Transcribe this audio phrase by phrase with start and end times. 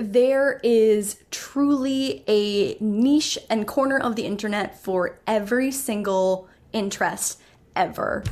[0.00, 7.40] there is truly a niche and corner of the internet for every single interest
[7.76, 8.24] ever.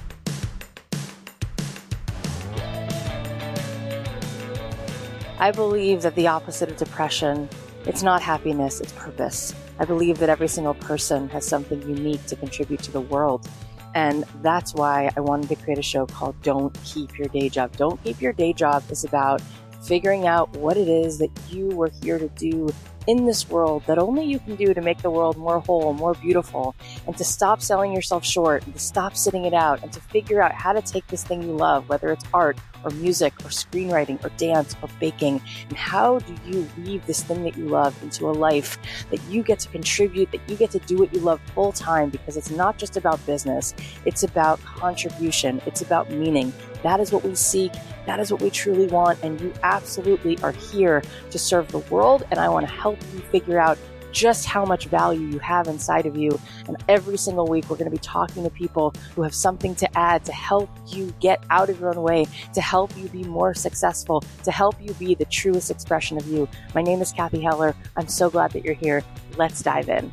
[5.40, 7.48] I believe that the opposite of depression,
[7.86, 9.54] it's not happiness, it's purpose.
[9.78, 13.48] I believe that every single person has something unique to contribute to the world.
[13.94, 17.76] And that's why I wanted to create a show called Don't Keep Your Day Job.
[17.76, 19.40] Don't Keep Your Day Job is about
[19.82, 22.68] figuring out what it is that you were here to do
[23.06, 26.14] in this world that only you can do to make the world more whole, more
[26.14, 26.76] beautiful,
[27.06, 30.42] and to stop selling yourself short, and to stop sitting it out, and to figure
[30.42, 34.22] out how to take this thing you love, whether it's art or music or screenwriting
[34.24, 38.28] or dance or baking, and how do you weave this thing that you love into
[38.28, 38.78] a life
[39.10, 42.10] that you get to contribute, that you get to do what you love full time
[42.10, 46.52] because it's not just about business, it's about contribution, it's about meaning.
[46.82, 47.72] That is what we seek.
[48.06, 49.18] That is what we truly want.
[49.22, 52.24] And you absolutely are here to serve the world.
[52.30, 53.78] And I want to help you figure out
[54.12, 56.38] just how much value you have inside of you.
[56.66, 59.98] And every single week, we're going to be talking to people who have something to
[59.98, 63.54] add to help you get out of your own way, to help you be more
[63.54, 66.48] successful, to help you be the truest expression of you.
[66.74, 67.74] My name is Cathy Heller.
[67.96, 69.02] I'm so glad that you're here.
[69.36, 70.10] Let's dive in.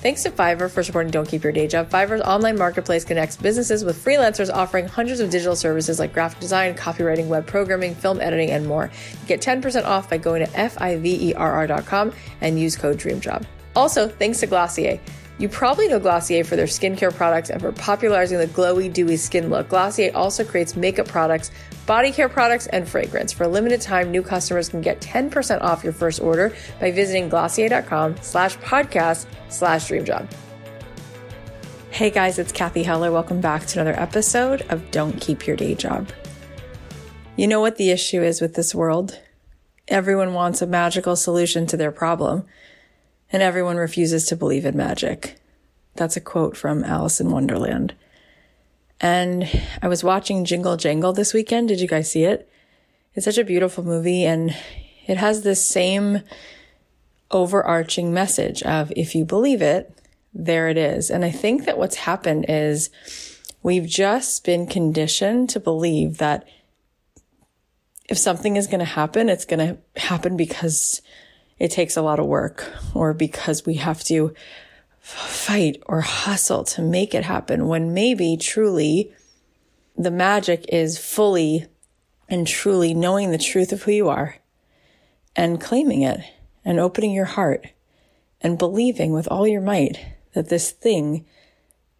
[0.00, 1.90] Thanks to Fiverr for supporting Don't Keep Your Day Job.
[1.90, 6.74] Fiverr's online marketplace connects businesses with freelancers offering hundreds of digital services like graphic design,
[6.74, 8.90] copywriting, web programming, film editing, and more.
[9.26, 13.44] Get 10% off by going to F-I-V-E-R-R.com and use code DREAMJOB.
[13.76, 14.98] Also, thanks to Glossier.
[15.36, 19.50] You probably know Glossier for their skincare products and for popularizing the glowy, dewy skin
[19.50, 19.68] look.
[19.68, 21.50] Glossier also creates makeup products,
[21.90, 23.32] body care products, and fragrance.
[23.32, 27.28] For a limited time, new customers can get 10% off your first order by visiting
[27.28, 30.30] glossier.com slash podcast slash dream job.
[31.90, 33.10] Hey guys, it's Cathy Heller.
[33.10, 36.08] Welcome back to another episode of Don't Keep Your Day Job.
[37.34, 39.18] You know what the issue is with this world?
[39.88, 42.46] Everyone wants a magical solution to their problem
[43.32, 45.40] and everyone refuses to believe in magic.
[45.96, 47.94] That's a quote from Alice in Wonderland.
[49.00, 49.48] And
[49.80, 51.68] I was watching Jingle Jangle this weekend.
[51.68, 52.50] Did you guys see it?
[53.14, 54.54] It's such a beautiful movie and
[55.06, 56.22] it has this same
[57.30, 59.92] overarching message of if you believe it,
[60.32, 61.10] there it is.
[61.10, 62.90] And I think that what's happened is
[63.62, 66.46] we've just been conditioned to believe that
[68.08, 71.00] if something is going to happen, it's going to happen because
[71.58, 74.34] it takes a lot of work or because we have to
[75.00, 79.12] fight or hustle to make it happen when maybe truly
[79.96, 81.66] the magic is fully
[82.28, 84.36] and truly knowing the truth of who you are
[85.34, 86.20] and claiming it
[86.64, 87.66] and opening your heart
[88.40, 89.98] and believing with all your might
[90.34, 91.24] that this thing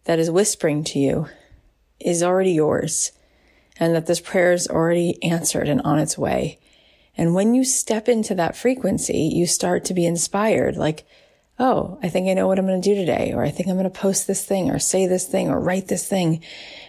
[0.05, 1.27] that is whispering to you
[1.99, 3.11] is already yours
[3.77, 6.59] and that this prayer is already answered and on its way.
[7.17, 11.05] And when you step into that frequency, you start to be inspired like,
[11.59, 13.75] oh, I think I know what I'm going to do today, or I think I'm
[13.75, 16.43] going to post this thing, or say this thing, or write this thing.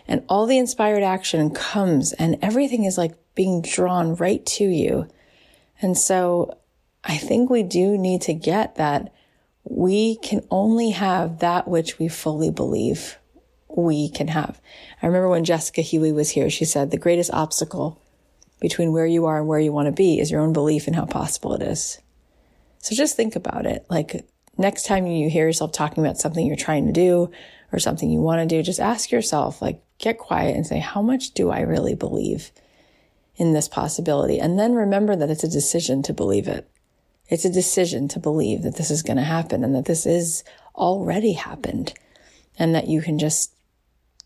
[0.09, 5.09] And all the inspired action comes, and everything is like being drawn right to you.
[5.81, 6.59] And so
[7.05, 9.13] I think we do need to get that
[9.65, 13.19] we can only have that which we fully believe
[13.69, 14.61] we can have.
[15.03, 18.01] I remember when Jessica Huey was here, she said the greatest obstacle
[18.61, 20.95] between where you are and where you want to be is your own belief in
[20.95, 21.99] how possible it is.
[22.79, 23.87] So just think about it.
[23.89, 24.25] Like
[24.59, 27.31] next time you hear yourself talking about something you're trying to do
[27.73, 31.01] or something you want to do, just ask yourself, like, get quiet and say, how
[31.01, 32.51] much do I really believe
[33.37, 34.39] in this possibility?
[34.39, 36.69] And then remember that it's a decision to believe it.
[37.29, 40.45] It's a decision to believe that this is going to happen and that this is
[40.75, 41.95] already happened
[42.59, 43.55] and that you can just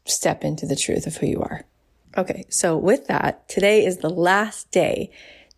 [0.05, 1.65] step into the truth of who you are.
[2.17, 2.47] Okay.
[2.49, 5.11] So with that, today is the last day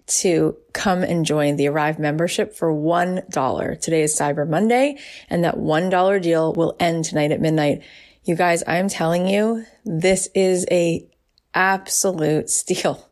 [0.08, 3.80] to come and join the Arrive membership for $1.
[3.80, 4.98] Today is Cyber Monday
[5.28, 7.82] and that $1 deal will end tonight at midnight.
[8.24, 11.06] You guys, I'm telling you, this is a
[11.54, 13.08] absolute steal.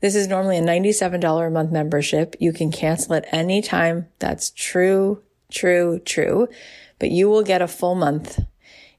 [0.00, 2.36] This is normally a $97 a month membership.
[2.38, 4.06] You can cancel at any time.
[4.20, 6.48] That's true, true, true.
[7.00, 8.40] But you will get a full month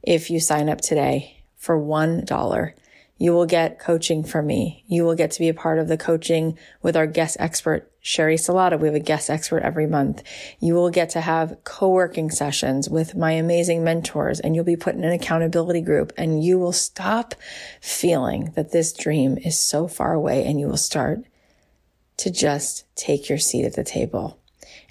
[0.03, 2.73] if you sign up today for $1.
[3.19, 4.85] You will get coaching from me.
[4.87, 8.35] You will get to be a part of the coaching with our guest expert, Sheri
[8.35, 8.79] Salata.
[8.79, 10.23] We have a guest expert every month.
[10.59, 14.95] You will get to have co-working sessions with my amazing mentors and you'll be put
[14.95, 17.35] in an accountability group and you will stop
[17.81, 21.19] feeling that this dream is so far away and you will start
[22.17, 24.39] to just take your seat at the table.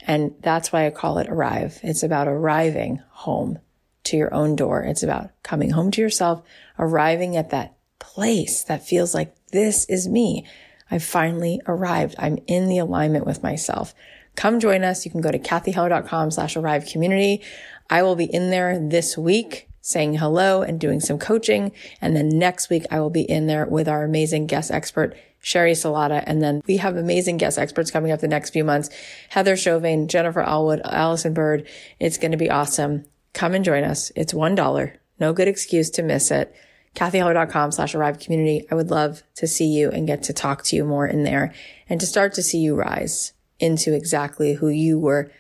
[0.07, 1.81] And that's why I call it arrive.
[1.83, 3.59] It's about arriving home
[4.05, 4.83] to your own door.
[4.83, 6.43] It's about coming home to yourself,
[6.79, 10.47] arriving at that place that feels like this is me.
[10.91, 12.15] I've finally arrived.
[12.19, 13.95] I'm in the alignment with myself.
[14.37, 15.05] Come join us.
[15.05, 17.43] You can go to cathyheller.com slash arrive community.
[17.91, 21.73] I will be in there this week saying hello and doing some coaching.
[22.01, 25.73] And then next week, I will be in there with our amazing guest expert, Sheri
[25.73, 26.23] Salata.
[26.27, 28.91] And then we have amazing guest experts coming up the next few months.
[29.31, 31.67] Heather Chauvin, Jennifer Allwood, Allison Bird.
[31.99, 33.07] It's going to be awesome.
[33.33, 34.13] Come and join us.
[34.15, 34.97] It's $1.
[35.19, 36.55] No good excuse to miss it.
[36.99, 38.67] cathyheller.com slash arrive community.
[38.71, 41.55] I would love to see you and get to talk to you more in there
[41.89, 45.31] and to start to see you rise into exactly who you were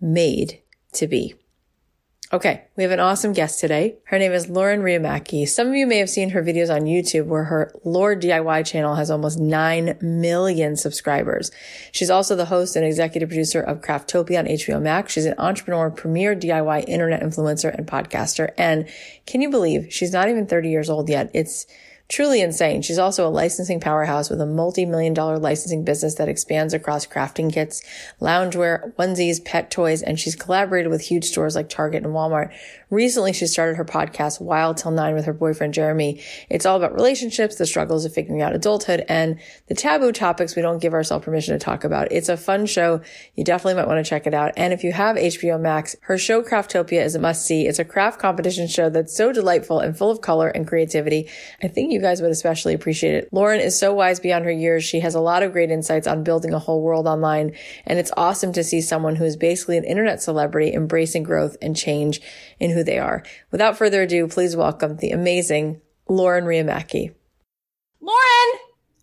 [0.00, 0.62] made
[0.92, 1.34] to be.
[2.30, 3.96] Okay, we have an awesome guest today.
[4.04, 5.48] Her name is Lauren Riihimaki.
[5.48, 9.10] Some of you may have seen her videos on YouTube where her LaurDIY channel has
[9.10, 11.50] almost 9 million subscribers.
[11.90, 15.14] She's also the host and executive producer of Craftopia on HBO Max.
[15.14, 18.52] She's an entrepreneur, premier DIY internet influencer and podcaster.
[18.58, 18.86] And
[19.24, 21.30] can you believe she's not even 30 years old yet?
[21.32, 21.66] It's
[22.08, 22.80] Truly insane.
[22.80, 27.52] She's also a licensing powerhouse with a multi-million dollar licensing business that expands across crafting
[27.52, 27.82] kits,
[28.18, 32.50] loungewear, onesies, pet toys, and she's collaborated with huge stores like Target and Walmart.
[32.90, 36.22] Recently, she started her podcast Wild Till Nine with her boyfriend Jeremy.
[36.48, 40.62] It's all about relationships, the struggles of figuring out adulthood, and the taboo topics we
[40.62, 42.10] don't give ourselves permission to talk about.
[42.10, 43.02] It's a fun show.
[43.34, 44.54] You definitely might want to check it out.
[44.56, 47.66] And if you have HBO Max, her show Craftopia is a must see.
[47.66, 51.28] It's a craft competition show that's so delightful and full of color and creativity.
[51.62, 53.28] I think you guys would especially appreciate it.
[53.32, 54.82] Lauren is so wise beyond her years.
[54.82, 57.54] She has a lot of great insights on building a whole world online.
[57.84, 61.76] And it's awesome to see someone who is basically an internet celebrity embracing growth and
[61.76, 62.22] change
[62.58, 63.22] in who they are.
[63.50, 67.14] Without further ado, please welcome the amazing Lauren Riihimaki.
[68.00, 68.58] Lauren!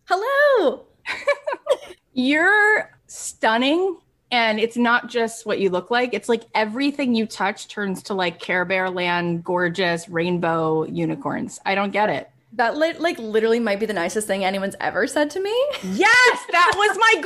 [0.05, 0.85] Hello!
[2.13, 3.97] You're stunning
[4.31, 8.13] and it's not just what you look like it's like everything you touch turns to
[8.15, 13.59] like care bear land gorgeous rainbow unicorns i don't get it That li- like literally
[13.59, 15.55] might be the nicest thing anyone's ever said to me.
[15.83, 17.21] yes that was my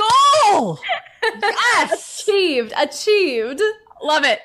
[0.52, 0.80] goal
[1.42, 3.62] yes achieved, achieved.
[4.04, 4.42] love it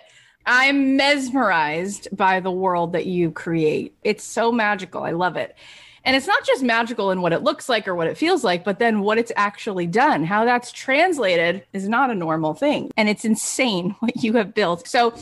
[0.46, 5.56] i'm mesmerized by the world that you create it's so magical i love it
[6.05, 8.62] and it's not just magical in what it looks like or what it feels like,
[8.62, 10.25] but then what it's actually done.
[10.25, 12.91] How that's translated is not a normal thing.
[12.96, 14.87] And it's insane what you have built.
[14.87, 15.14] So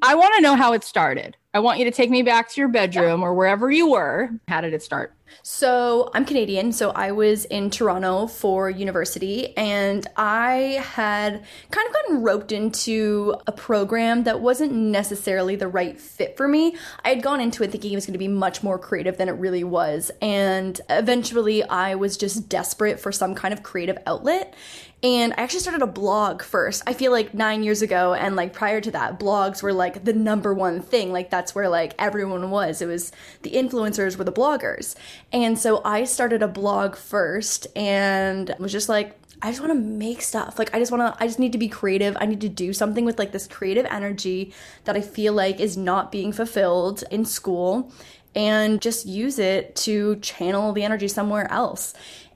[0.00, 1.36] I want to know how it started.
[1.54, 4.30] I want you to take me back to your bedroom or wherever you were.
[4.48, 5.14] How did it start?
[5.42, 11.92] So I'm Canadian, so I was in Toronto for university, and I had kind of
[11.92, 16.76] gotten roped into a program that wasn't necessarily the right fit for me.
[17.04, 19.28] I had gone into it thinking it was going to be much more creative than
[19.28, 24.54] it really was, and eventually I was just desperate for some kind of creative outlet.
[25.02, 26.84] And I actually started a blog first.
[26.86, 30.12] I feel like nine years ago, and like prior to that, blogs were like the
[30.12, 31.12] number one thing.
[31.12, 32.80] Like that's where like everyone was.
[32.80, 33.10] It was
[33.42, 34.94] the influencers were the bloggers.
[35.32, 39.78] And so I started a blog first and was just like, I just want to
[39.78, 40.56] make stuff.
[40.56, 42.16] Like I just want to I just need to be creative.
[42.20, 44.54] I need to do something with like this creative energy
[44.84, 47.90] that I feel like is not being fulfilled in school
[48.34, 51.92] and just use it to channel the energy somewhere else.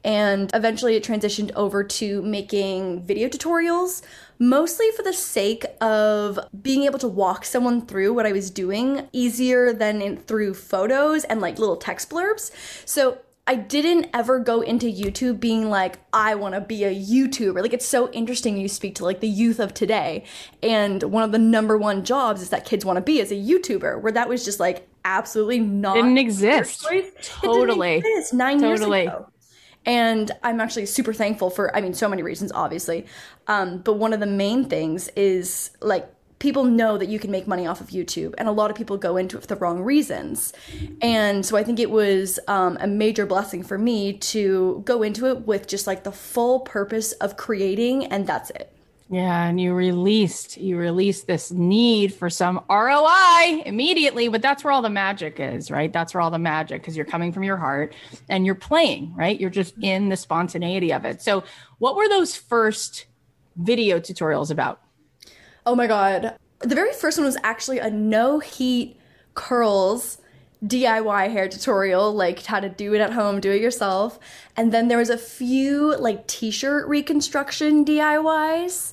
[0.06, 4.02] And eventually it transitioned over to making video tutorials,
[4.38, 9.08] mostly for the sake of being able to walk someone through what I was doing
[9.12, 12.52] easier than in, through photos and like little text blurbs.
[12.84, 13.18] So
[13.48, 17.60] I didn't ever go into YouTube being like, I want to be a YouTuber.
[17.60, 20.24] Like, it's so interesting you speak to like the youth of today.
[20.62, 23.36] And one of the number one jobs is that kids want to be as a
[23.36, 25.94] YouTuber, where that was just like absolutely not.
[25.94, 26.82] Didn't exist.
[26.82, 27.10] Totally.
[27.22, 27.94] Totally.
[27.96, 29.02] Exist nine Totally.
[29.02, 29.28] years ago.
[29.86, 33.06] And I'm actually super thankful for, I mean, so many reasons, obviously.
[33.46, 37.46] Um, but one of the main things is like, people know that you can make
[37.46, 39.80] money off of YouTube, and a lot of people go into it for the wrong
[39.80, 40.52] reasons.
[41.00, 45.26] And so I think it was um, a major blessing for me to go into
[45.26, 48.75] it with just like the full purpose of creating, and that's it.
[49.08, 54.72] Yeah, and you released you released this need for some ROI immediately, but that's where
[54.72, 55.92] all the magic is, right?
[55.92, 57.94] That's where all the magic because you're coming from your heart
[58.28, 59.38] and you're playing, right?
[59.38, 61.22] You're just in the spontaneity of it.
[61.22, 61.44] So,
[61.78, 63.06] what were those first
[63.56, 64.82] video tutorials about?
[65.66, 66.36] Oh my god.
[66.60, 68.98] The very first one was actually a no heat
[69.34, 70.18] curls
[70.64, 74.18] DIY hair tutorial, like how to do it at home, do it yourself.
[74.56, 78.92] And then there was a few like t-shirt reconstruction DIYs.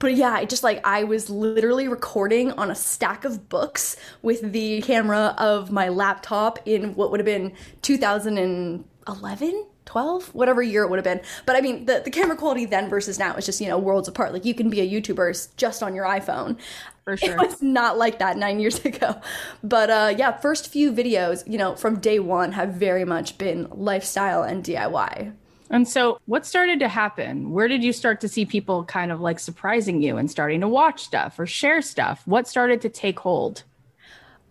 [0.00, 4.52] But yeah, it just like I was literally recording on a stack of books with
[4.52, 7.52] the camera of my laptop in what would have been
[7.82, 12.64] 2011 12 whatever year it would have been but i mean the, the camera quality
[12.64, 15.48] then versus now is just you know worlds apart like you can be a youtuber
[15.56, 16.56] just on your iphone
[17.04, 17.32] For sure.
[17.32, 19.20] it was not like that nine years ago
[19.62, 23.68] but uh yeah first few videos you know from day one have very much been
[23.70, 25.32] lifestyle and diy
[25.70, 27.50] And so, what started to happen?
[27.50, 30.68] Where did you start to see people kind of like surprising you and starting to
[30.68, 32.22] watch stuff or share stuff?
[32.26, 33.64] What started to take hold?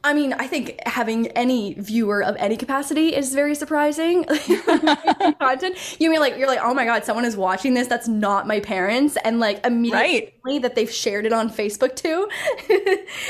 [0.06, 4.26] I mean, I think having any viewer of any capacity is very surprising.
[5.40, 7.88] Content, you mean like you're like, oh my god, someone is watching this.
[7.88, 10.62] That's not my parents, and like immediately right.
[10.62, 12.28] that they've shared it on Facebook too.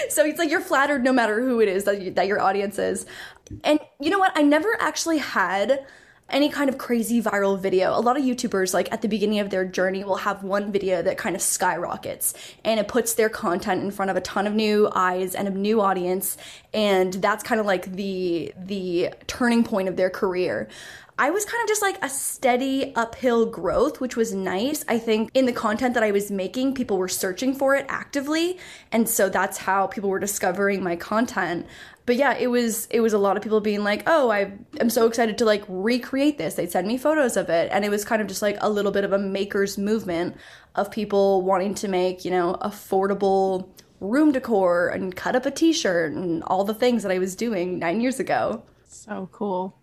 [0.10, 2.80] so it's like you're flattered no matter who it is that you, that your audience
[2.80, 3.06] is.
[3.63, 4.32] And you know what?
[4.36, 5.86] I never actually had
[6.30, 7.98] any kind of crazy viral video.
[7.98, 11.01] A lot of YouTubers, like at the beginning of their journey, will have one video
[11.01, 14.53] that kind of skyrockets and it puts their content in front of a ton of
[14.53, 16.38] new eyes and a new audience.
[16.74, 20.68] And that's kind of like the the turning point of their career.
[21.17, 24.84] I was kind of just like a steady uphill growth, which was nice.
[24.88, 28.58] I think in the content that I was making, people were searching for it actively.
[28.91, 31.67] And so that's how people were discovering my content
[32.05, 34.89] but yeah, it was it was a lot of people being like, "Oh, I am
[34.89, 38.03] so excited to like recreate this." They'd send me photos of it, and it was
[38.03, 40.36] kind of just like a little bit of a makers movement
[40.75, 43.70] of people wanting to make, you know, affordable
[44.01, 47.79] room decor and cut up a t-shirt and all the things that I was doing
[47.79, 48.63] 9 years ago.
[48.86, 49.77] So cool.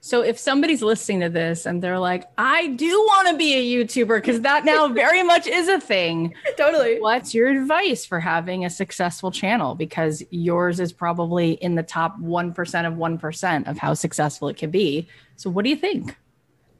[0.00, 3.84] So if somebody's listening to this and they're like, I do want to be a
[3.84, 6.32] YouTuber because that now very much is a thing.
[6.56, 7.00] Totally.
[7.00, 9.74] What's your advice for having a successful channel?
[9.74, 12.50] Because yours is probably in the top 1%
[12.86, 15.08] of 1% of how successful it can be.
[15.36, 16.16] So what do you think?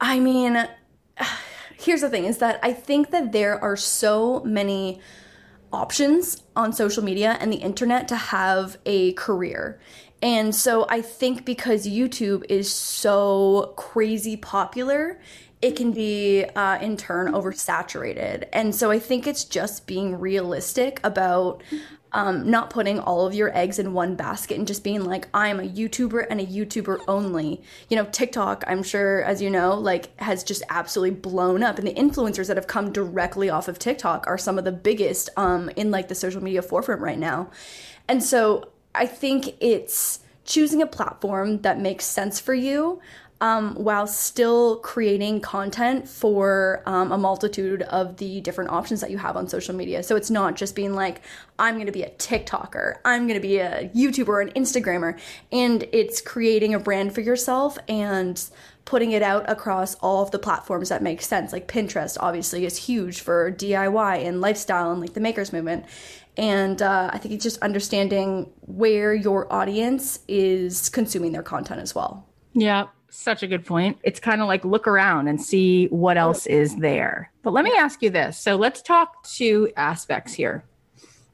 [0.01, 0.69] I mean,
[1.79, 5.01] here's the thing is that I think that there are so many
[5.73, 9.81] options on social media and the internet to have a career.
[10.27, 15.21] And so I think because YouTube is so crazy popular,
[15.63, 18.49] it can be uh, in turn oversaturated.
[18.53, 21.63] And so I think it's just being realistic about
[22.11, 25.61] um, not putting all of your eggs in one basket and just being like, I'm
[25.61, 27.63] a YouTuber and a YouTuber only.
[27.89, 31.79] You know, TikTok, I'm sure, as you know, like has just absolutely blown up.
[31.79, 35.31] And the influencers that have come directly off of TikTok are some of the biggest
[35.37, 37.49] um, in like the social media forefront right now.
[38.09, 43.01] And so I think it's choosing a platform that makes sense for you
[43.41, 49.19] um, while still creating content for um, a multitude of the different options that you
[49.19, 50.03] have on social media.
[50.03, 51.21] So it's not just being like,
[51.59, 55.19] I'm going to be a TikToker, I'm going to be a YouTuber, an Instagrammer,
[55.53, 58.43] and it's creating a brand for yourself and
[58.87, 61.53] putting it out across all of the platforms that make sense.
[61.53, 65.85] Like Pinterest, obviously, is huge for DIY and lifestyle and like the makers movement.
[66.37, 71.95] And uh, I think it's just understanding where your audience is consuming their content as
[71.95, 72.29] well.
[72.53, 73.99] Yeah, such a good point.
[74.03, 77.33] It's kind of like look around and see what else is there.
[77.43, 78.39] But let me ask you this.
[78.39, 80.65] So let's talk two aspects here.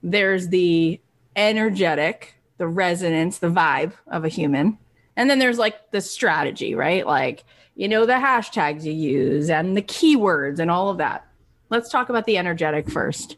[0.02, 1.00] There's the
[1.35, 4.78] energetic, the resonance, the vibe of a human.
[5.16, 7.06] And then there's like the strategy, right?
[7.06, 7.44] Like,
[7.75, 11.26] you know, the hashtags you use and the keywords and all of that.
[11.71, 13.37] Let's talk about the energetic first.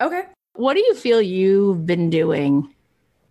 [0.00, 0.24] Okay.
[0.56, 2.74] What do you feel you've been doing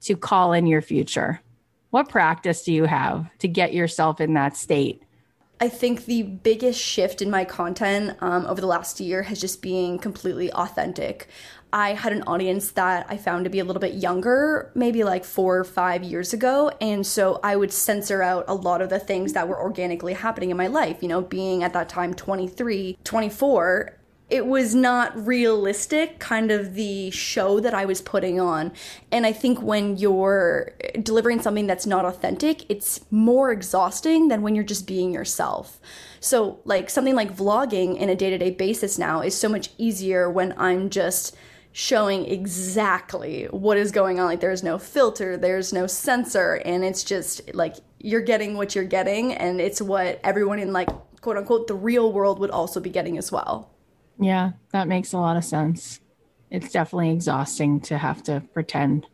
[0.02, 1.42] to call in your future?
[1.90, 5.02] What practice do you have to get yourself in that state?
[5.60, 9.64] I think the biggest shift in my content um, over the last year has just
[9.64, 11.28] being completely authentic.
[11.74, 15.26] I had an audience that I found to be a little bit younger, maybe like
[15.26, 16.72] four or five years ago.
[16.80, 20.52] And so I would censor out a lot of the things that were organically happening
[20.52, 21.02] in my life.
[21.02, 23.98] You know, being at that time 23, 24,
[24.30, 28.72] it was not realistic kind of the show that I was putting on.
[29.12, 34.56] And I think when you're delivering something that's not authentic, it's more exhausting than when
[34.56, 35.80] you're just being yourself.
[36.20, 39.70] So, like something like vlogging in a day to day basis now is so much
[39.78, 41.36] easier when I'm just
[41.72, 44.26] showing exactly what is going on.
[44.26, 48.86] Like, there's no filter, there's no censor, and it's just like you're getting what you're
[48.86, 50.90] getting, and it's what everyone in like
[51.22, 53.75] quote unquote the real world would also be getting as well.
[54.20, 56.00] Yeah, that makes a lot of sense.
[56.52, 59.08] It's definitely exhausting to have to pretend.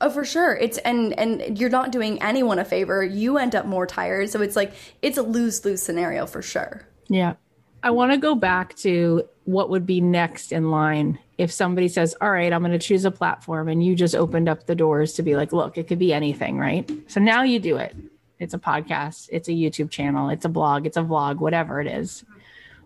[0.00, 0.54] Oh, for sure.
[0.56, 3.02] It's and and you're not doing anyone a favor.
[3.02, 4.72] You end up more tired, so it's like
[5.02, 6.86] it's a lose lose scenario for sure.
[7.08, 7.34] Yeah.
[7.82, 12.16] I want to go back to what would be next in line if somebody says,
[12.20, 15.12] All right, I'm going to choose a platform, and you just opened up the doors
[15.14, 16.90] to be like, Look, it could be anything, right?
[17.06, 17.94] So now you do it.
[18.38, 21.86] It's a podcast, it's a YouTube channel, it's a blog, it's a vlog, whatever it
[21.86, 22.24] is.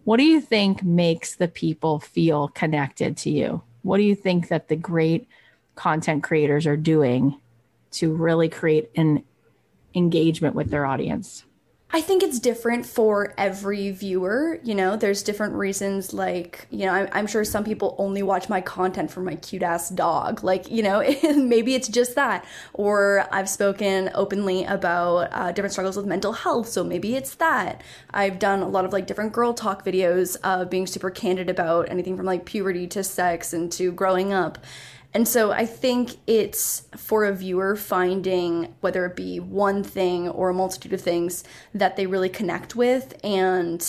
[0.04, 3.62] What do you think makes the people feel connected to you?
[3.82, 5.28] What do you think that the great
[5.74, 7.40] content creators are doing
[7.92, 9.24] to really create an
[9.94, 11.44] engagement with their audience?
[11.92, 14.60] I think it's different for every viewer.
[14.62, 16.12] You know, there's different reasons.
[16.12, 19.64] Like, you know, I'm, I'm sure some people only watch my content for my cute
[19.64, 20.44] ass dog.
[20.44, 21.00] Like, you know,
[21.36, 22.44] maybe it's just that.
[22.74, 27.82] Or I've spoken openly about uh, different struggles with mental health, so maybe it's that.
[28.12, 31.90] I've done a lot of like different girl talk videos, uh, being super candid about
[31.90, 34.58] anything from like puberty to sex and to growing up.
[35.12, 40.50] And so I think it's for a viewer finding whether it be one thing or
[40.50, 41.42] a multitude of things
[41.74, 43.80] that they really connect with and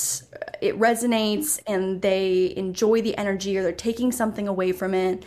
[0.62, 5.24] it resonates and they enjoy the energy or they're taking something away from it,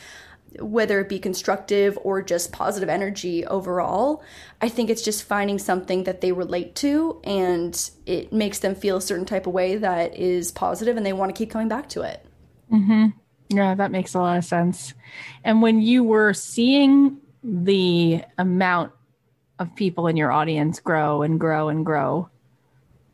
[0.59, 4.23] whether it be constructive or just positive energy overall.
[4.61, 8.97] I think it's just finding something that they relate to and it makes them feel
[8.97, 11.89] a certain type of way that is positive and they want to keep coming back
[11.91, 12.27] to it.
[12.73, 13.07] Mm-hmm.
[13.55, 14.95] Yeah, that makes a lot of sense.
[15.45, 18.93] And when you were seeing the amount
[19.61, 22.29] of people in your audience grow and grow and grow,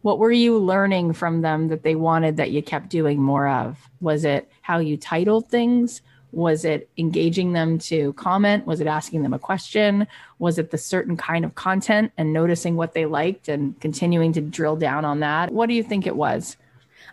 [0.03, 3.77] what were you learning from them that they wanted that you kept doing more of?
[4.01, 6.01] Was it how you titled things?
[6.33, 8.67] Was it engaging them to comment?
[8.67, 10.07] Was it asking them a question?
[10.39, 14.41] Was it the certain kind of content and noticing what they liked and continuing to
[14.41, 15.53] drill down on that?
[15.53, 16.57] What do you think it was?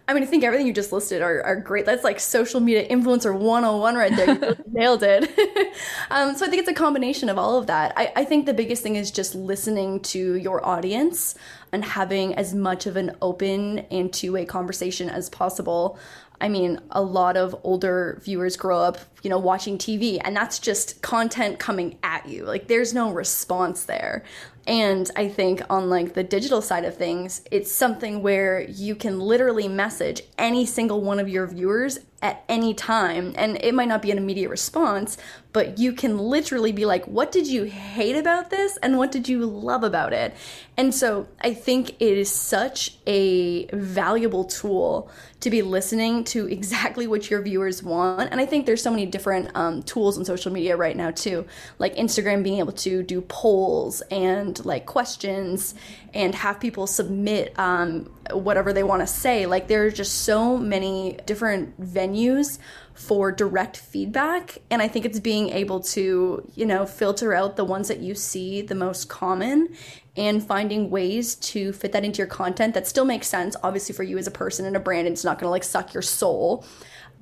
[0.09, 1.85] I mean, I think everything you just listed are, are great.
[1.85, 4.35] That's like social media influencer 101 right there.
[4.35, 5.23] You nailed it.
[6.11, 7.91] um, so I think it's a combination of all of that.
[7.97, 11.35] I, I think the biggest thing is just listening to your audience
[11.73, 15.99] and having as much of an open and two way conversation as possible.
[16.39, 20.59] I mean, a lot of older viewers grow up, you know, watching TV, and that's
[20.59, 22.45] just content coming at you.
[22.45, 24.23] Like, there's no response there.
[24.67, 29.17] And I think on like the digital side of things, it's something where you can
[29.17, 33.33] literally message any single one of your viewers at any time.
[33.37, 35.17] And it might not be an immediate response,
[35.53, 38.77] but you can literally be like, what did you hate about this?
[38.77, 40.35] And what did you love about it?
[40.77, 45.09] And so I think it is such a valuable tool
[45.39, 48.29] to be listening to exactly what your viewers want.
[48.31, 51.45] And I think there's so many different um, tools on social media right now, too,
[51.77, 55.75] like Instagram being able to do polls and like questions
[56.13, 59.45] and have people submit um, whatever they want to say.
[59.45, 62.59] Like, there are just so many different venues
[62.93, 64.57] for direct feedback.
[64.71, 68.15] And I think it's being able to, you know, filter out the ones that you
[68.15, 69.75] see the most common
[70.15, 74.03] and finding ways to fit that into your content that still makes sense, obviously, for
[74.03, 75.07] you as a person and a brand.
[75.07, 76.65] And it's not going to like suck your soul.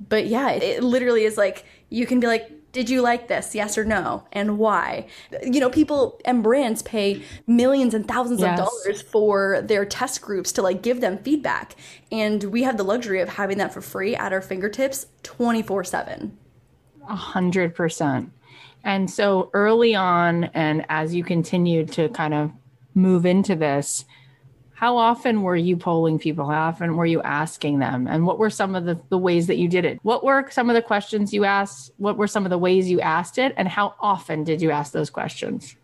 [0.08, 3.54] But yeah, it, it literally is like, you can be like, did you like this?
[3.54, 4.24] Yes or no?
[4.32, 5.06] And why?
[5.42, 8.60] You know, people and brands pay millions and thousands yes.
[8.60, 11.74] of dollars for their test groups to like give them feedback.
[12.12, 16.36] And we have the luxury of having that for free at our fingertips 24 7.
[17.08, 18.30] A hundred percent.
[18.84, 22.52] And so early on, and as you continued to kind of
[22.94, 24.04] move into this,
[24.76, 26.50] how often were you polling people?
[26.50, 28.06] How often were you asking them?
[28.06, 29.98] And what were some of the, the ways that you did it?
[30.02, 31.92] What were some of the questions you asked?
[31.96, 33.54] What were some of the ways you asked it?
[33.56, 35.76] And how often did you ask those questions?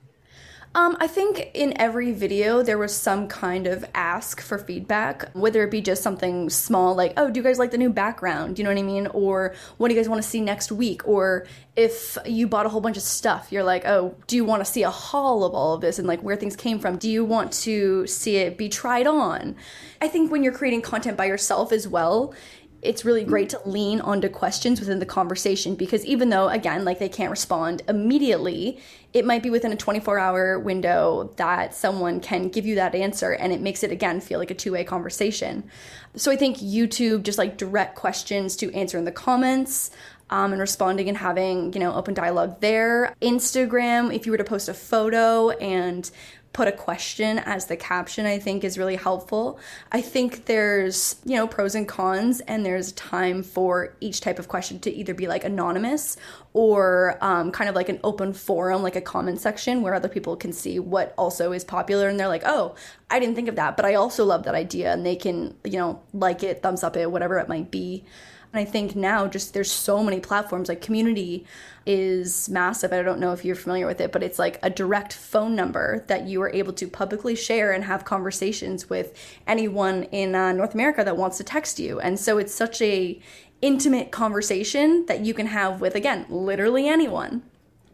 [0.75, 5.63] Um, I think in every video there was some kind of ask for feedback, whether
[5.63, 8.59] it be just something small like, oh, do you guys like the new background?
[8.59, 9.07] You know what I mean?
[9.09, 11.07] Or what do you guys want to see next week?
[11.07, 14.65] Or if you bought a whole bunch of stuff, you're like, oh, do you want
[14.65, 16.97] to see a haul of all of this and like where things came from?
[16.97, 19.57] Do you want to see it be tried on?
[20.01, 22.35] I think when you're creating content by yourself as well,
[22.83, 26.99] it's really great to lean onto questions within the conversation because even though again like
[26.99, 28.79] they can't respond immediately
[29.13, 33.33] it might be within a 24 hour window that someone can give you that answer
[33.33, 35.63] and it makes it again feel like a two-way conversation.
[36.17, 39.91] So i think youtube just like direct questions to answer in the comments
[40.33, 43.15] um, and responding and having you know open dialogue there.
[43.21, 46.11] Instagram if you were to post a photo and
[46.53, 49.59] put a question as the caption i think is really helpful.
[49.91, 54.49] I think there's you know pros and cons and there's time for each type of
[54.49, 56.17] question to either be like anonymous
[56.53, 60.37] or um, kind of like an open forum like a comment section where other people
[60.37, 62.75] can see what also is popular and they're like oh
[63.11, 65.79] i didn't think of that but i also love that idea and they can you
[65.79, 68.05] know like it thumbs up it whatever it might be
[68.53, 71.47] and I think now just there's so many platforms like community
[71.87, 72.93] is massive.
[72.93, 76.05] I don't know if you're familiar with it, but it's like a direct phone number
[76.09, 80.75] that you are able to publicly share and have conversations with anyone in uh, North
[80.75, 81.99] America that wants to text you.
[82.01, 83.19] And so it's such a
[83.63, 87.43] intimate conversation that you can have with again, literally anyone.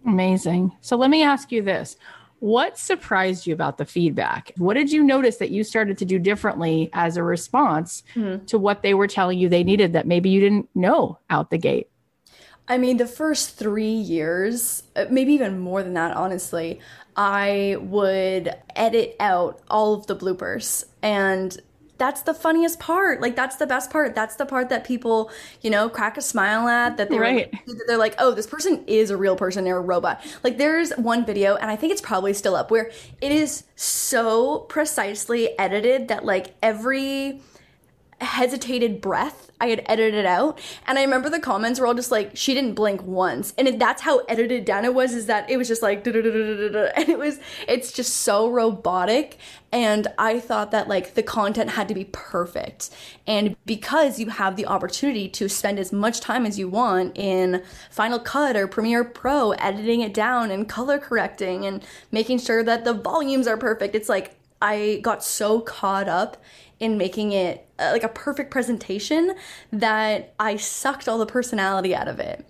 [0.04, 0.72] Amazing.
[0.80, 1.96] So let me ask you this.
[2.40, 4.52] What surprised you about the feedback?
[4.56, 8.44] What did you notice that you started to do differently as a response mm-hmm.
[8.46, 11.58] to what they were telling you they needed that maybe you didn't know out the
[11.58, 11.88] gate?
[12.68, 16.80] I mean, the first three years, uh, maybe even more than that, honestly,
[17.16, 20.84] I would edit out all of the bloopers.
[21.02, 21.58] And
[21.98, 23.20] that's the funniest part.
[23.20, 24.14] Like, that's the best part.
[24.14, 25.30] That's the part that people,
[25.60, 26.96] you know, crack a smile at.
[26.96, 27.50] That they're, Right.
[27.66, 29.64] that they're like, oh, this person is a real person.
[29.64, 30.24] They're a robot.
[30.42, 34.60] Like, there's one video, and I think it's probably still up, where it is so
[34.60, 37.42] precisely edited that, like, every
[38.20, 40.60] hesitated breath I had edited it out.
[40.86, 43.52] And I remember the comments were all just like, she didn't blink once.
[43.58, 47.18] And that's how edited down it was, is that it was just like, and it
[47.18, 49.38] was, it's just so robotic.
[49.72, 52.90] And I thought that like the content had to be perfect.
[53.26, 57.62] And because you have the opportunity to spend as much time as you want in
[57.90, 62.84] Final Cut or Premiere Pro, editing it down and color correcting and making sure that
[62.84, 66.36] the volumes are perfect, it's like, I got so caught up
[66.80, 69.34] in making it like a perfect presentation
[69.72, 72.44] that I sucked all the personality out of it.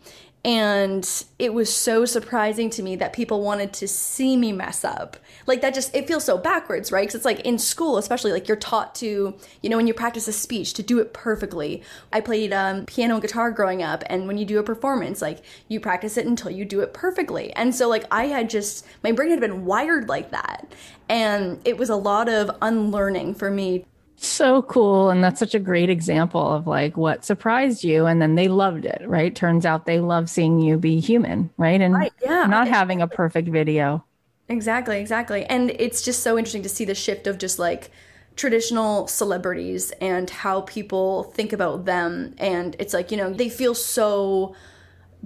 [0.45, 1.07] And
[1.39, 5.17] it was so surprising to me that people wanted to see me mess up.
[5.47, 7.03] Like that just, it feels so backwards, right?
[7.03, 10.29] Because it's like in school, especially, like you're taught to, you know, when you practice
[10.29, 11.83] a speech, to do it perfectly.
[12.13, 15.45] I played um, piano and guitar growing up, and when you do a performance, like
[15.67, 17.53] you practice it until you do it perfectly.
[17.55, 20.73] And so, like, I had just, my brain had been wired like that.
[21.09, 23.87] And it was a lot of unlearning for me
[24.21, 25.11] So cool.
[25.11, 28.07] And that's such a great example of like what surprised you.
[28.07, 29.35] And then they loved it, right?
[29.35, 31.81] Turns out they love seeing you be human, right?
[31.81, 32.47] And Right, yeah.
[32.47, 34.05] not having a perfect video.
[34.49, 35.45] Exactly, exactly.
[35.45, 37.91] And it's just so interesting to see the shift of just like
[38.35, 42.35] traditional celebrities and how people think about them.
[42.39, 44.55] And it's like, you know, they feel so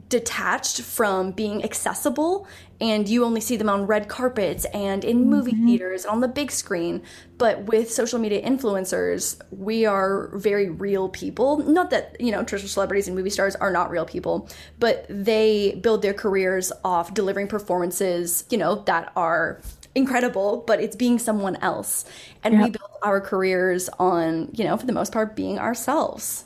[0.08, 2.46] detached from being accessible
[2.82, 5.66] and you only see them on red carpets and in movie mm-hmm.
[5.66, 7.00] theaters and on the big screen.
[7.38, 11.58] But with social media influencers we are very real people.
[11.58, 14.48] Not that you know traditional celebrities and movie stars are not real people
[14.80, 19.60] but they build their careers off delivering performances you know that are
[19.94, 22.04] incredible but it's being someone else.
[22.42, 26.44] And we build our careers on you know for the most part being ourselves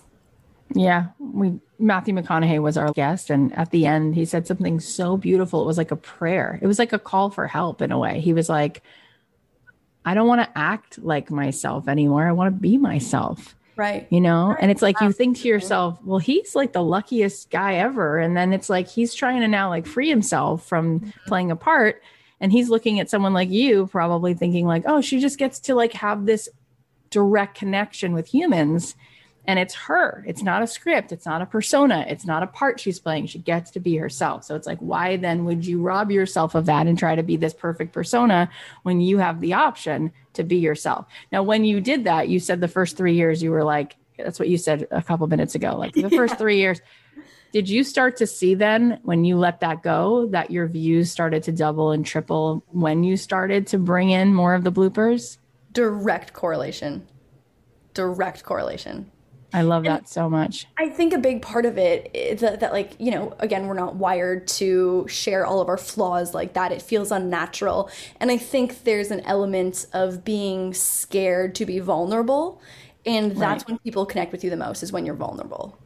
[0.75, 5.17] Yeah, we Matthew McConaughey was our guest, and at the end, he said something so
[5.17, 5.63] beautiful.
[5.63, 6.59] It was like a prayer.
[6.63, 8.21] It was like a call for help in a way.
[8.21, 8.83] He was like,
[10.05, 12.27] "I don't want to act like myself anymore.
[12.27, 15.99] I want to be myself." right You know, and it's like you think to yourself,
[16.03, 19.69] "Well, he's like the luckiest guy ever," and then it's like he's trying to now
[19.69, 22.03] like free himself from playing a part,
[22.41, 25.75] and he's looking at someone like you, probably thinking like, "Oh, she just gets to
[25.75, 26.49] like have this
[27.11, 28.97] direct connection with humans."
[29.47, 30.25] And it's her.
[30.27, 31.13] It's not a script.
[31.13, 32.05] It's not a persona.
[32.09, 33.27] It's not a part she's playing.
[33.27, 34.45] She gets to be herself.
[34.45, 37.37] So it's like why then would you rob yourself of that and try to be
[37.37, 38.51] this perfect persona
[38.83, 41.07] when you have the option to be yourself?
[41.31, 44.39] Now when you did that you said the first three years you were like that's
[44.39, 46.81] what you said a couple minutes ago like the first three years.
[47.53, 51.45] Did you start to see then when you let that go that your views started
[51.45, 55.39] to double and triple when you started to bring in more of the bloopers?
[55.73, 57.07] Direct correlation.
[57.95, 59.11] Direct correlation
[59.53, 62.73] i love that so much I think a big part of it is that, that,
[62.73, 66.71] like, you know, again, we're not wired to share all of our flaws like that.
[66.71, 67.91] It feels unnatural.
[68.21, 72.61] And I think there's an element of being scared to be vulnerable.
[73.07, 73.69] And that's Right.
[73.69, 75.79] when people connect with you the most, is when you're vulnerable.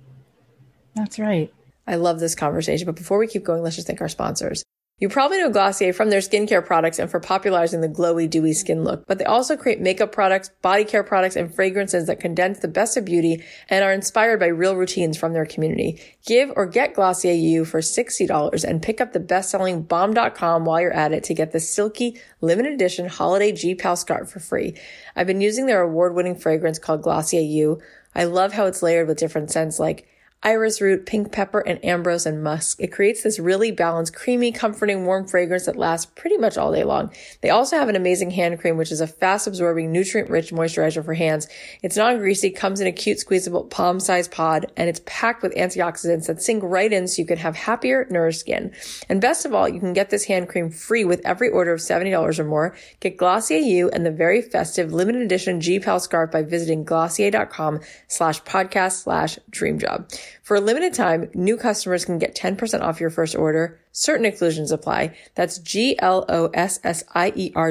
[0.96, 1.53] that's right
[1.87, 4.62] I love this conversation, but before we keep going, let's just thank our sponsors.
[5.01, 8.85] You probably know Glossier from their skincare products and for popularizing the glowy, dewy skin
[8.85, 12.69] look, but they also create makeup products, body care products, and fragrances that condense the
[12.69, 15.99] best of beauty and are inspired by real routines from their community.
[16.27, 20.83] Give or get Glossier You for $60 and pick up the best-selling Balm Dotcom while
[20.83, 24.75] you're at it to get the silky, limited edition holiday G-Pal scarf for free.
[25.17, 27.81] I've been using their award-winning fragrance called Glossier You.
[28.15, 30.07] I love how it's layered with different scents like
[30.42, 32.81] iris root, pink pepper, and ambrox and musk.
[32.81, 36.83] It creates this really balanced, creamy, comforting, warm fragrance that lasts pretty much all day
[36.83, 37.12] long.
[37.42, 41.05] They also have an amazing hand cream, which is a fast absorbing, nutrient rich moisturizer
[41.05, 41.46] for hands.
[41.83, 46.26] It's non-greasy, comes in a cute squeezable palm sized pod, and it's packed with antioxidants
[46.26, 48.72] that sink right in so you can have happier, nourished skin.
[49.11, 51.81] And best of all, you can get this hand cream free with every order of
[51.81, 52.74] $70 or more.
[53.00, 58.42] Get Glossier You and the very festive limited edition G-Pal scarf by visiting glossier.com slash
[58.42, 60.09] podcast slash dream job.
[60.43, 63.79] For a limited time, new customers can get 10% off your first order.
[63.93, 65.16] Certain exclusions apply.
[65.35, 66.12] That's G-L-O-S-S-I-E-R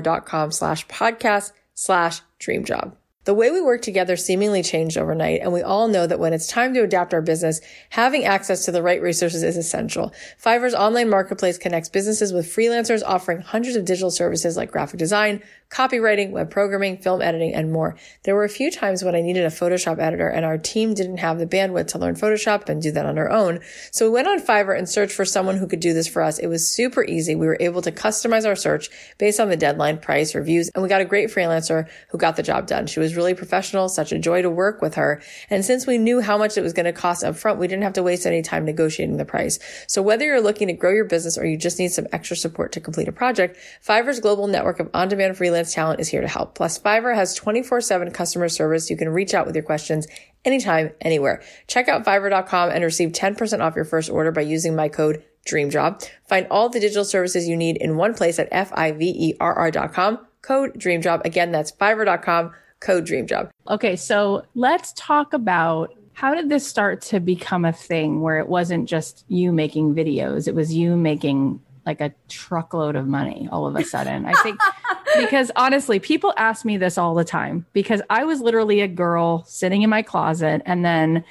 [0.02, 2.96] dot com slash podcast slash dream job.
[3.30, 6.48] The way we work together seemingly changed overnight, and we all know that when it's
[6.48, 7.62] time to adapt our business,
[7.92, 10.12] having access to the right resources is essential.
[10.44, 15.44] Fiverr's online marketplace connects businesses with freelancers offering hundreds of digital services like graphic design,
[15.70, 17.96] copywriting, web programming, film editing, and more.
[18.24, 21.18] There were a few times when I needed a Photoshop editor and our team didn't
[21.18, 23.60] have the bandwidth to learn Photoshop and do that on our own.
[23.92, 26.40] So we went on Fiverr and searched for someone who could do this for us.
[26.40, 27.36] It was super easy.
[27.36, 28.90] We were able to customize our search
[29.20, 32.44] based on the deadline, price, reviews, and we got a great freelancer who got the
[32.44, 32.88] job done.
[32.88, 35.22] She was really professional, such a joy to work with her.
[35.50, 37.84] And since we knew how much it was going to cost up front, we didn't
[37.84, 39.60] have to waste any time negotiating the price.
[39.88, 42.72] So whether you're looking to grow your business or you just need some extra support
[42.72, 46.56] to complete a project, Fiverr's global network of on-demand freelance talent is here to help.
[46.56, 48.90] Plus, Fiverr has 24-7 customer service.
[48.90, 50.08] You can reach out with your questions
[50.46, 51.44] anytime, anywhere.
[51.68, 56.10] Check out Fiverr.com and receive 10% off your first order by using my code DREAMJOB.
[56.28, 60.20] Find all the digital services you need in one place at F-I-V-E-R-R.com.
[60.42, 61.26] Code DREAMJOB.
[61.26, 62.54] Again, that's Fiverr.com.
[62.80, 63.50] Code dream job.
[63.70, 68.50] Okay, so let's talk about how did this start to become a thing where it
[68.50, 73.66] wasn't just you making videos, it was you making like a truckload of money all
[73.66, 74.26] of a sudden.
[74.26, 74.60] I think
[75.18, 79.44] because honestly, people ask me this all the time because I was literally a girl
[79.46, 81.24] sitting in my closet and then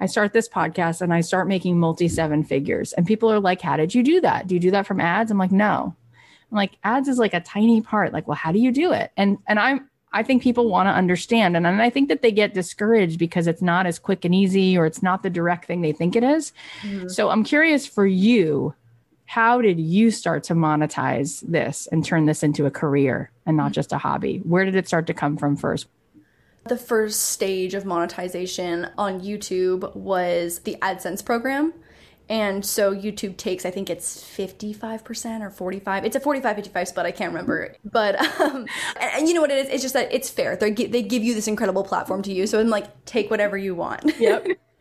[0.00, 2.92] I start this podcast and I start making multi seven figures.
[2.92, 4.48] And people are like, How did you do that?
[4.48, 5.30] Do you do that from ads?
[5.30, 5.94] I'm like, No.
[6.50, 8.12] I'm like, ads is like a tiny part.
[8.12, 9.12] Like, well, how do you do it?
[9.16, 11.56] And and I'm I think people want to understand.
[11.56, 14.76] And, and I think that they get discouraged because it's not as quick and easy
[14.76, 16.52] or it's not the direct thing they think it is.
[16.82, 17.08] Mm-hmm.
[17.08, 18.74] So I'm curious for you,
[19.24, 23.72] how did you start to monetize this and turn this into a career and not
[23.72, 24.38] just a hobby?
[24.44, 25.86] Where did it start to come from first?
[26.68, 31.72] The first stage of monetization on YouTube was the AdSense program.
[32.32, 36.06] And so YouTube takes, I think it's 55% or 45.
[36.06, 37.04] It's a 45 55 split.
[37.04, 37.76] I can't remember.
[37.84, 38.66] But, um,
[38.98, 39.68] and, and, you know what it is?
[39.68, 40.56] It's just that it's fair.
[40.56, 42.50] They they give you this incredible platform to use.
[42.50, 44.18] So I'm like, take whatever you want.
[44.18, 44.46] Yep.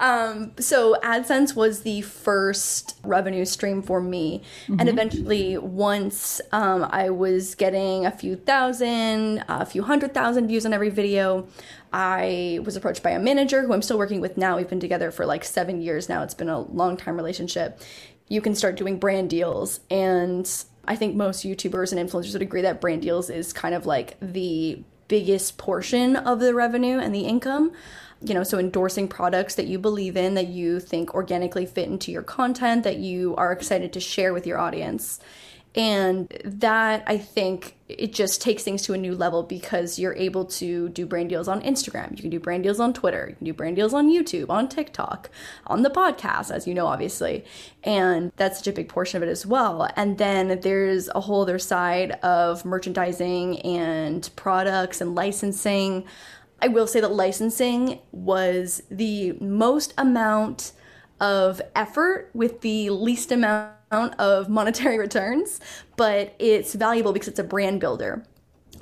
[0.00, 4.42] Um, so AdSense was the first revenue stream for me.
[4.66, 4.80] Mm-hmm.
[4.80, 10.66] And eventually, once um, I was getting a few thousand, a few hundred thousand views
[10.66, 11.46] on every video,
[11.92, 14.56] I was approached by a manager who I'm still working with now.
[14.56, 16.22] We've been together for like seven years now.
[16.22, 17.80] It's been a long time relationship.
[18.28, 19.80] You can start doing brand deals.
[19.90, 20.50] And
[20.86, 24.16] I think most YouTubers and influencers would agree that brand deals is kind of like
[24.20, 27.72] the biggest portion of the revenue and the income
[28.24, 32.10] you know, so endorsing products that you believe in, that you think organically fit into
[32.10, 35.20] your content, that you are excited to share with your audience.
[35.76, 40.44] And that I think it just takes things to a new level because you're able
[40.44, 42.12] to do brand deals on Instagram.
[42.12, 43.26] You can do brand deals on Twitter.
[43.30, 45.30] You can do brand deals on YouTube, on TikTok,
[45.66, 47.44] on the podcast, as you know, obviously.
[47.82, 49.88] And that's such a big portion of it as well.
[49.96, 56.04] And then there's a whole other side of merchandising and products and licensing.
[56.64, 60.72] I will say that licensing was the most amount
[61.20, 63.74] of effort with the least amount
[64.18, 65.60] of monetary returns,
[65.98, 68.24] but it's valuable because it's a brand builder.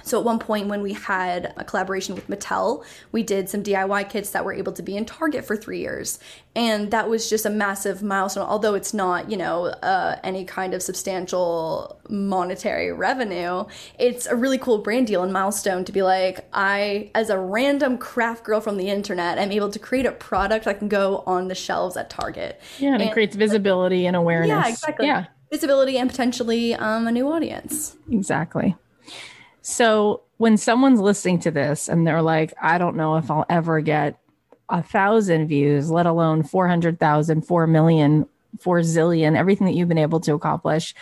[0.03, 4.09] So at one point when we had a collaboration with Mattel, we did some DIY
[4.11, 6.19] kits that were able to be in Target for three years.
[6.55, 10.75] And that was just a massive milestone, although it's not, you know, uh, any kind
[10.75, 13.65] of substantial monetary revenue.
[13.99, 17.97] It's a really cool brand deal and milestone to be like, I, as a random
[17.97, 21.49] craft girl from the internet, am able to create a product that can go on
[21.49, 22.61] the shelves at Target.
[22.79, 24.49] Yeah, and, and it creates visibility and awareness.
[24.49, 25.07] Yeah, exactly.
[25.07, 25.27] Yeah.
[25.51, 27.97] Visibility and potentially um, a new audience.
[28.11, 28.77] Exactly.
[29.63, 33.81] So when someone's listening to this and they're like, I don't know if I'll ever
[33.81, 34.19] get
[34.69, 38.27] a thousand views, let alone 400,000, 4 million,
[38.61, 40.95] 4 zillion, everything that you've been able to accomplish,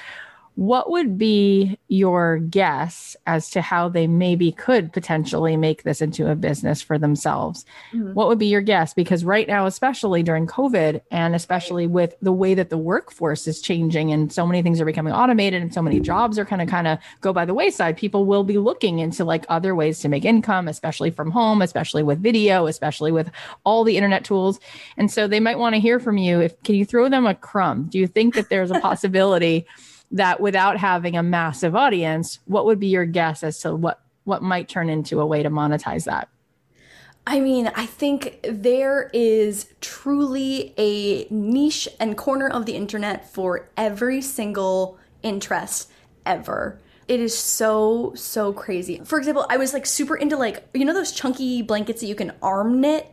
[0.56, 6.30] what would be your guess as to how they maybe could potentially make this into
[6.30, 7.64] a business for themselves?
[7.92, 8.14] Mm-hmm.
[8.14, 8.92] What would be your guess?
[8.92, 13.60] Because right now, especially during COVID, and especially with the way that the workforce is
[13.60, 16.68] changing and so many things are becoming automated and so many jobs are kind of
[16.68, 20.08] kind of go by the wayside, people will be looking into like other ways to
[20.08, 23.30] make income, especially from home, especially with video, especially with
[23.64, 24.60] all the internet tools.
[24.96, 26.40] And so they might want to hear from you.
[26.40, 27.84] If can you throw them a crumb?
[27.84, 29.66] Do you think that there's a possibility?
[30.10, 34.42] That without having a massive audience, what would be your guess as to what what
[34.42, 36.28] might turn into a way to monetize that?
[37.26, 43.68] I mean, I think there is truly a niche and corner of the internet for
[43.76, 45.90] every single interest
[46.26, 46.80] ever.
[47.08, 49.00] It is so, so crazy.
[49.04, 52.14] For example, I was like super into like, you know, those chunky blankets that you
[52.14, 53.10] can arm knit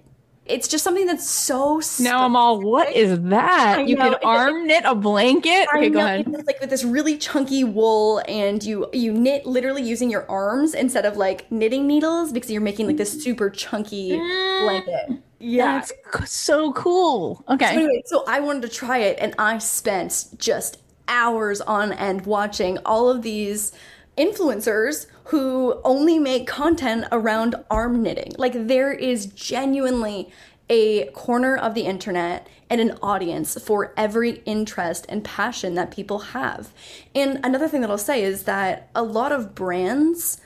[0.49, 3.79] it's just something that's so now i'm all what is that?
[3.79, 4.11] I you know.
[4.11, 5.67] can arm knit a blanket?
[5.73, 6.27] I okay go ahead.
[6.27, 10.73] It's like with this really chunky wool, and you you knit literally using your arms
[10.73, 13.21] instead of like knitting needles because you're making like this mm.
[13.21, 14.63] super chunky mm.
[14.63, 15.21] blanket.
[15.39, 15.83] Yeah.
[15.85, 17.43] that's so cool.
[17.47, 21.93] So okay anyway, so I wanted to try it, and I spent just hours on
[21.93, 23.71] end watching all of these
[24.17, 28.31] influencers who only make content around arm knitting.
[28.37, 30.31] Like there is genuinely
[30.69, 36.19] a corner of the internet and an audience for every interest and passion that people
[36.19, 36.73] have.
[37.15, 40.41] And another thing that I'll say is that a lot of brands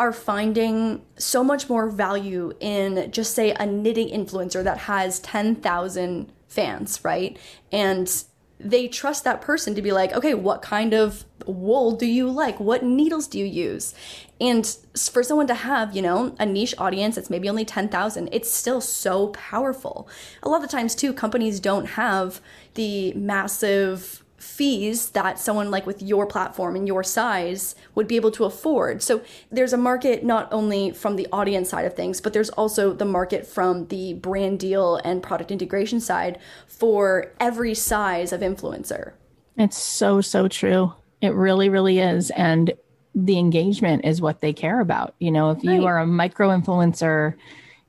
[0.00, 6.32] are finding so much more value in just say a knitting influencer that has 10,000
[6.46, 7.36] fans, right?
[7.72, 8.24] And
[8.60, 12.60] they trust that person to be like, okay, what kind of wool do you like?
[12.60, 13.94] What needles do you use?
[14.40, 14.66] And
[15.12, 18.80] for someone to have, you know, a niche audience that's maybe only 10,000, it's still
[18.80, 20.08] so powerful.
[20.42, 22.40] A lot of times, too, companies don't have
[22.74, 28.30] the massive fees that someone like with your platform and your size would be able
[28.30, 29.02] to afford.
[29.02, 32.92] So there's a market not only from the audience side of things, but there's also
[32.92, 39.12] the market from the brand deal and product integration side for every size of influencer.
[39.56, 40.94] It's so, so true.
[41.20, 42.30] It really, really is.
[42.30, 42.72] And
[43.14, 45.14] the engagement is what they care about.
[45.18, 45.84] You know, if you Right.
[45.84, 47.34] are a micro influencer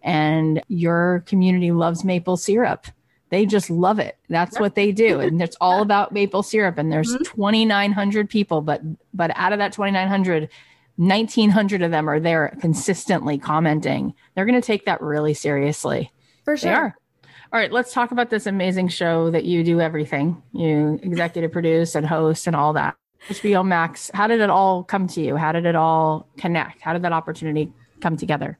[0.01, 2.87] and your community loves maple syrup,
[3.29, 4.17] they just love it.
[4.29, 5.19] That's what they do.
[5.19, 6.77] And it's all about maple syrup.
[6.77, 7.23] And there's mm-hmm.
[7.23, 8.81] 2,900 people, but,
[9.13, 10.49] but out of that 2,900,
[10.95, 14.13] 1900 of them are there consistently commenting.
[14.33, 16.11] They're going to take that really seriously.
[16.43, 16.95] For sure.
[17.51, 20.41] All right, let's talk about this amazing show that you do everything.
[20.53, 22.95] You executive produce and host and all that.
[23.27, 24.09] HBO Max.
[24.13, 25.35] How did it all come to you?
[25.35, 26.81] How did it all connect?
[26.81, 28.57] How did that opportunity come together?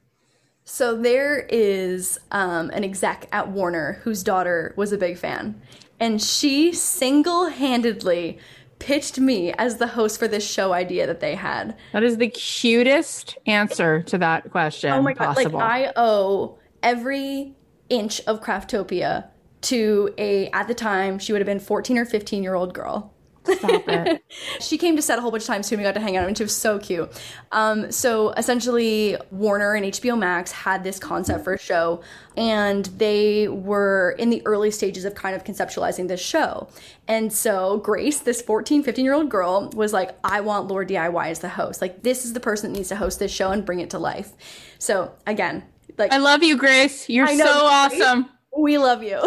[0.64, 5.60] So there is um, an exec at Warner whose daughter was a big fan,
[5.98, 8.38] and she single-handedly
[8.78, 11.76] pitched me as the host for this show idea that they had.
[11.92, 15.34] That is the cutest answer to that question Oh my god!
[15.34, 15.58] possible.
[15.58, 17.54] Like I owe every
[17.88, 19.28] inch of Craftopia
[19.62, 23.12] to a at the time she would have been 14 or 15 year old girl.
[23.44, 24.24] Stop it.
[24.60, 26.16] She came to set a whole bunch of times too, and we got to hang
[26.16, 27.10] out, and she was so cute.
[27.50, 32.02] Um, so essentially, Warner and HBO Max had this concept for a show,
[32.36, 36.68] and they were in the early stages of kind of conceptualizing this show.
[37.08, 41.40] And so Grace, this 14, 15 year old girl, was like, I want LaurDIY as
[41.40, 41.80] the host.
[41.80, 43.98] Like, this is the person that needs to host this show and bring it to
[43.98, 44.32] life.
[44.78, 45.64] So again,
[45.98, 47.08] like I love you, Grace.
[47.08, 47.92] You're know, so right?
[47.92, 48.30] awesome.
[48.56, 49.20] We love you.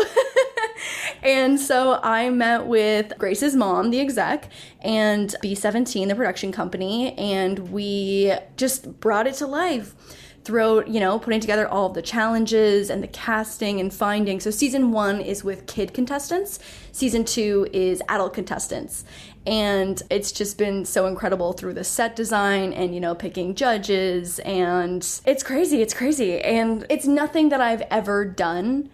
[1.23, 4.49] and so I met with Grace's mom, the exec,
[4.81, 9.95] and B17, the production company, and we just brought it to life
[10.43, 14.41] throughout, you know, putting together all of the challenges and the casting and finding.
[14.41, 16.59] So season one is with kid contestants,
[16.91, 19.05] season two is adult contestants.
[19.45, 24.39] And it's just been so incredible through the set design and, you know, picking judges.
[24.39, 25.81] And it's crazy.
[25.81, 26.39] It's crazy.
[26.39, 28.89] And it's nothing that I've ever done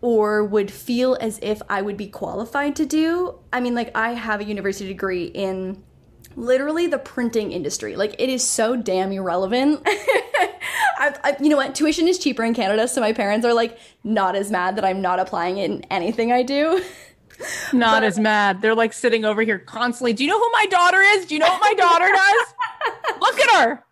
[0.00, 3.38] or would feel as if I would be qualified to do.
[3.52, 5.82] I mean, like, I have a university degree in
[6.36, 7.96] literally the printing industry.
[7.96, 9.82] Like, it is so damn irrelevant.
[9.86, 11.74] I, I, you know what?
[11.74, 15.00] Tuition is cheaper in Canada, so my parents are like not as mad that I'm
[15.02, 16.82] not applying in anything I do.
[17.70, 18.62] Not as mad.
[18.62, 20.14] They're like sitting over here constantly.
[20.14, 21.26] Do you know who my daughter is?
[21.26, 23.20] Do you know what my daughter does?
[23.20, 23.84] Look at her.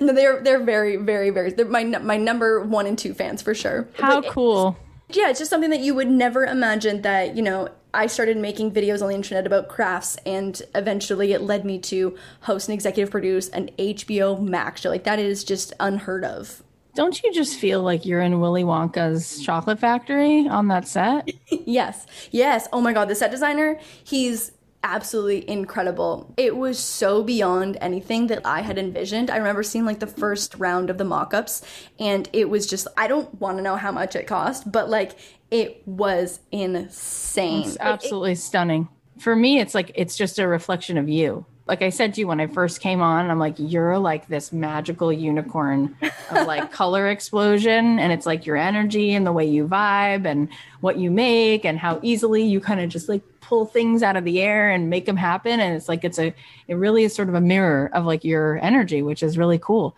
[0.00, 3.52] no, they're they're very very very they're my my number one and two fans for
[3.52, 3.88] sure.
[3.98, 4.76] How But- cool.
[5.16, 8.72] Yeah, it's just something that you would never imagine that, you know, I started making
[8.72, 13.10] videos on the internet about crafts and eventually it led me to host and executive
[13.10, 14.88] produce an HBO Max show.
[14.90, 16.62] Like that is just unheard of.
[16.94, 21.30] Don't you just feel like you're in Willy Wonka's chocolate factory on that set?
[21.50, 22.06] yes.
[22.30, 22.68] Yes.
[22.72, 26.34] Oh my god, the set designer, he's absolutely incredible.
[26.36, 29.30] It was so beyond anything that I had envisioned.
[29.30, 31.62] I remember seeing like the first round of the mock-ups
[31.98, 35.12] and it was just I don't want to know how much it cost, but like
[35.50, 37.68] it was insane.
[37.68, 38.88] It's absolutely stunning.
[39.18, 41.44] For me, it's like it's just a reflection of you.
[41.66, 44.52] Like I said to you when I first came on, I'm like, you're like this
[44.52, 45.96] magical unicorn
[46.30, 48.00] of like color explosion.
[48.00, 50.48] And it's like your energy and the way you vibe and
[50.80, 54.24] what you make and how easily you kind of just like pull things out of
[54.24, 55.60] the air and make them happen.
[55.60, 56.34] And it's like, it's a,
[56.68, 59.94] it really is sort of a mirror of like your energy, which is really cool.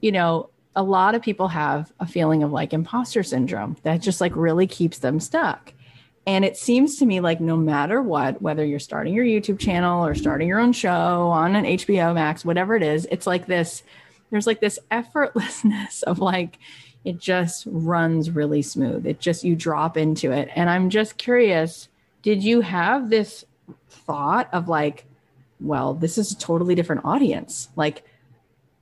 [0.00, 4.20] You know, a lot of people have a feeling of like imposter syndrome that just
[4.20, 5.72] like really keeps them stuck.
[6.26, 10.04] And it seems to me like no matter what, whether you're starting your YouTube channel
[10.04, 13.82] or starting your own show on an HBO Max, whatever it is, it's like this
[14.30, 16.58] there's like this effortlessness of like
[17.04, 19.06] it just runs really smooth.
[19.06, 20.50] It just, you drop into it.
[20.54, 21.88] And I'm just curious
[22.28, 23.46] did you have this
[23.88, 25.06] thought of like,
[25.60, 27.70] well, this is a totally different audience?
[27.74, 28.04] Like,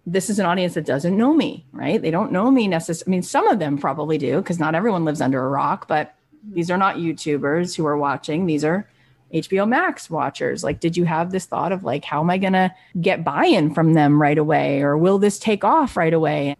[0.04, 2.02] this is an audience that doesn't know me, right?
[2.02, 3.08] They don't know me necessarily.
[3.08, 6.16] I mean, some of them probably do because not everyone lives under a rock, but
[6.54, 8.46] these are not YouTubers who are watching.
[8.46, 8.90] These are
[9.32, 10.64] HBO Max watchers.
[10.64, 13.46] Like, did you have this thought of like, how am I going to get buy
[13.46, 14.82] in from them right away?
[14.82, 16.56] Or will this take off right away?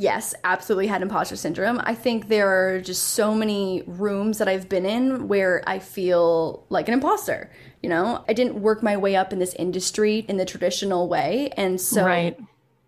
[0.00, 1.78] Yes, absolutely had imposter syndrome.
[1.84, 6.64] I think there are just so many rooms that I've been in where I feel
[6.70, 7.50] like an imposter.
[7.82, 11.50] You know, I didn't work my way up in this industry in the traditional way.
[11.54, 12.34] And so, right.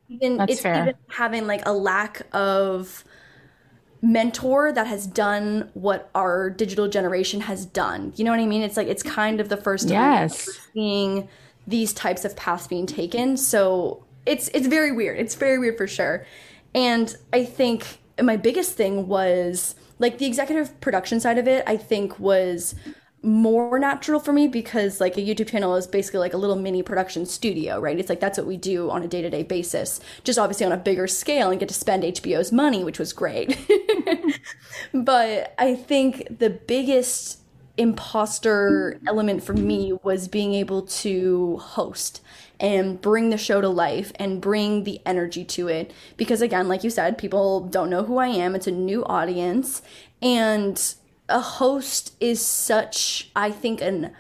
[0.09, 0.85] even That's it's fair.
[0.85, 3.05] even having like a lack of
[4.01, 8.15] mentor that has done what our digital generation has done.
[8.17, 8.63] You know what I mean?
[8.63, 10.49] It's like it's kind of the first time yes.
[10.73, 11.29] seeing
[11.67, 13.37] these types of paths being taken.
[13.37, 15.19] So it's it's very weird.
[15.19, 16.25] It's very weird for sure.
[16.75, 21.77] And I think my biggest thing was like the executive production side of it, I
[21.77, 22.75] think was
[23.25, 26.83] more natural for me because like a YouTube channel is basically like a little mini
[26.83, 27.99] production studio, right?
[27.99, 31.07] It's like that's what we do on a day-to-day basis, just obviously on a bigger
[31.07, 33.57] scale and get to spend HBO's money, which was great.
[34.93, 37.39] but I think the biggest
[37.77, 42.21] imposter element for me was being able to host
[42.63, 46.83] and bring the show to life and bring the energy to it because again like
[46.83, 49.83] you said people don't know who I am it's a new audience
[50.23, 50.95] and
[51.33, 54.13] a host is such, I think, an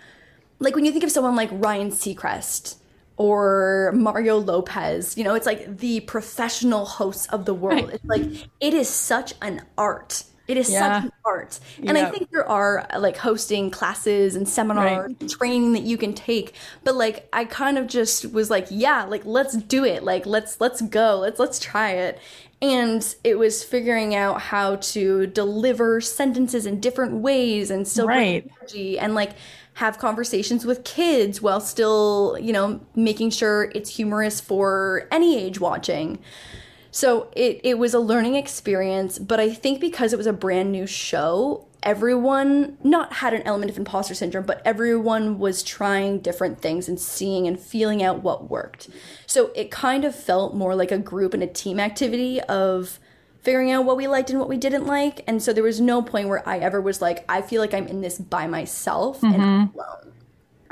[0.58, 2.76] like when you think of someone like Ryan Seacrest
[3.16, 7.84] or Mario Lopez, you know, it's like the professional hosts of the world.
[7.84, 7.94] Right.
[7.94, 10.24] It's like it is such an art.
[10.48, 11.00] It is yeah.
[11.00, 11.60] such an art.
[11.84, 15.28] And I think there are like hosting classes and seminar right.
[15.28, 16.54] training that you can take.
[16.84, 20.02] But like I kind of just was like, yeah, like let's do it.
[20.02, 21.20] Like let's let's go.
[21.20, 22.18] Let's let's try it
[22.62, 28.48] and it was figuring out how to deliver sentences in different ways and still right.
[28.60, 29.32] energy and like
[29.74, 35.58] have conversations with kids while still you know making sure it's humorous for any age
[35.58, 36.18] watching
[36.92, 40.70] so it, it was a learning experience but i think because it was a brand
[40.70, 46.60] new show everyone not had an element of imposter syndrome, but everyone was trying different
[46.60, 48.88] things and seeing and feeling out what worked.
[49.26, 52.98] So it kind of felt more like a group and a team activity of
[53.40, 55.24] figuring out what we liked and what we didn't like.
[55.26, 57.88] And so there was no point where I ever was like, I feel like I'm
[57.88, 59.40] in this by myself mm-hmm.
[59.40, 60.12] and alone.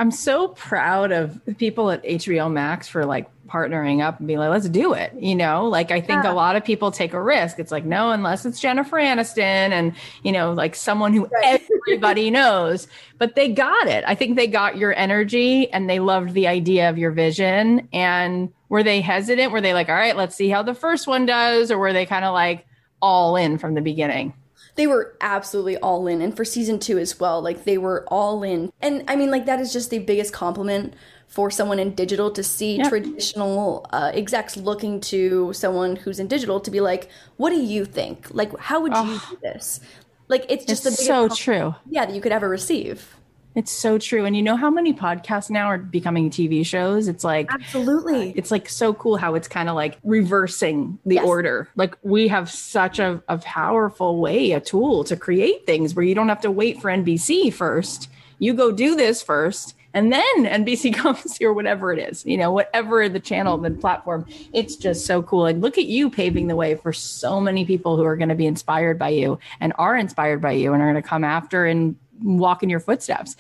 [0.01, 4.49] I'm so proud of people at HBO Max for like partnering up and being like,
[4.49, 5.13] let's do it.
[5.15, 6.33] You know, like I think yeah.
[6.33, 7.59] a lot of people take a risk.
[7.59, 11.63] It's like, no, unless it's Jennifer Aniston and, you know, like someone who right.
[11.87, 12.89] everybody knows,
[13.19, 14.03] but they got it.
[14.07, 17.87] I think they got your energy and they loved the idea of your vision.
[17.93, 19.53] And were they hesitant?
[19.53, 21.71] Were they like, all right, let's see how the first one does?
[21.71, 22.67] Or were they kind of like
[23.03, 24.33] all in from the beginning?
[24.77, 28.43] They were absolutely all in and for season two as well like they were all
[28.43, 28.73] in.
[28.81, 30.95] And i mean like that is just the biggest compliment
[31.31, 32.89] for someone in digital to see yep.
[32.89, 37.85] traditional uh, execs looking to someone who's in digital to be like what do you
[37.85, 38.27] think?
[38.33, 39.81] Like how would you do this?
[40.27, 41.75] Like it's just it's so true.
[41.89, 43.17] yeah that you could ever receive
[43.55, 44.25] it's so true.
[44.25, 47.09] And you know how many podcasts now are becoming TV shows?
[47.09, 48.31] It's like Absolutely.
[48.31, 51.25] Uh, it's like so cool how it's kind of like reversing the yes.
[51.25, 51.69] order.
[51.75, 56.15] Like we have such a, a powerful way, a tool to create things where you
[56.15, 58.09] don't have to wait for NBC first.
[58.39, 62.53] You go do this first and then NBC comes here, whatever it is, you know,
[62.53, 64.27] whatever the channel, the platform.
[64.53, 65.47] It's just so cool.
[65.47, 68.35] And look at you paving the way for so many people who are going to
[68.35, 71.67] be inspired by you and are inspired by you and are going to come after
[71.67, 73.37] and walk in your footsteps.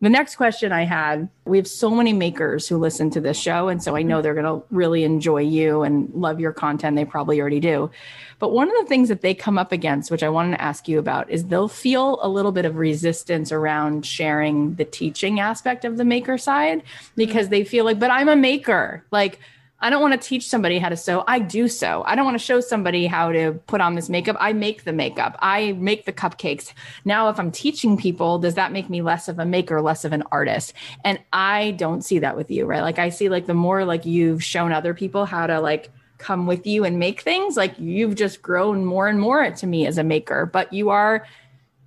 [0.00, 3.68] The next question I had we have so many makers who listen to this show.
[3.68, 4.22] And so I know mm-hmm.
[4.22, 6.96] they're going to really enjoy you and love your content.
[6.96, 7.90] They probably already do.
[8.38, 10.86] But one of the things that they come up against, which I wanted to ask
[10.86, 15.84] you about, is they'll feel a little bit of resistance around sharing the teaching aspect
[15.84, 17.06] of the maker side mm-hmm.
[17.16, 19.04] because they feel like, but I'm a maker.
[19.10, 19.40] Like,
[19.82, 21.24] I don't want to teach somebody how to sew.
[21.26, 22.04] I do sew.
[22.06, 24.36] I don't want to show somebody how to put on this makeup.
[24.38, 25.36] I make the makeup.
[25.40, 26.72] I make the cupcakes.
[27.04, 30.12] Now, if I'm teaching people, does that make me less of a maker, less of
[30.12, 30.72] an artist?
[31.04, 32.82] And I don't see that with you, right?
[32.82, 36.46] Like I see like the more like you've shown other people how to like come
[36.46, 39.98] with you and make things, like you've just grown more and more to me as
[39.98, 41.26] a maker, but you are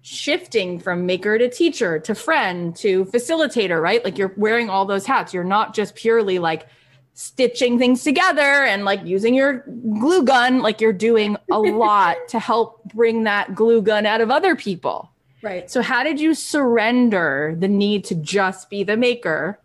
[0.01, 4.03] shifting from maker to teacher to friend to facilitator, right?
[4.03, 5.33] Like you're wearing all those hats.
[5.33, 6.67] You're not just purely like
[7.15, 9.63] stitching things together and like using your
[9.99, 14.29] glue gun like you're doing a lot to help bring that glue gun out of
[14.29, 15.09] other people
[15.41, 19.59] right so how did you surrender the need to just be the maker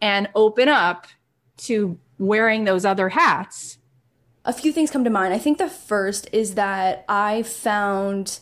[0.00, 1.06] and open up
[1.56, 3.78] to wearing those other hats
[4.44, 5.32] a few things come to mind.
[5.32, 8.40] I think the first is that I found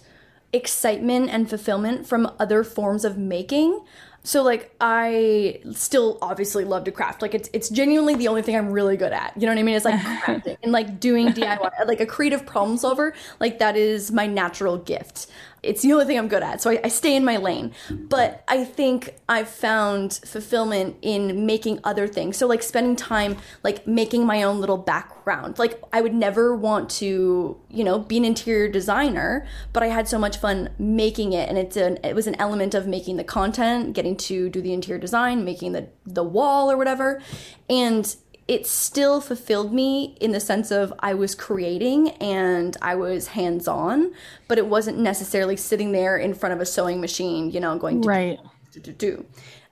[0.52, 3.84] excitement and fulfillment from other forms of making.
[4.22, 7.22] So like I still obviously love to craft.
[7.22, 9.32] Like it's it's genuinely the only thing I'm really good at.
[9.36, 9.74] You know what I mean?
[9.74, 13.14] It's like crafting and like doing DIY, like a creative problem solver.
[13.38, 15.26] Like that is my natural gift.
[15.62, 16.60] It's the only thing I'm good at.
[16.62, 17.72] So I, I stay in my lane.
[17.90, 22.36] But I think I've found fulfillment in making other things.
[22.36, 25.58] So like spending time like making my own little background.
[25.58, 30.08] Like I would never want to, you know, be an interior designer, but I had
[30.08, 33.24] so much fun making it and it's an it was an element of making the
[33.24, 37.20] content, getting to do the interior design, making the the wall or whatever.
[37.68, 38.14] And
[38.50, 43.68] it still fulfilled me in the sense of I was creating and I was hands
[43.68, 44.12] on,
[44.48, 48.02] but it wasn't necessarily sitting there in front of a sewing machine, you know, going
[48.02, 48.40] to right.
[48.72, 49.26] do, do, do.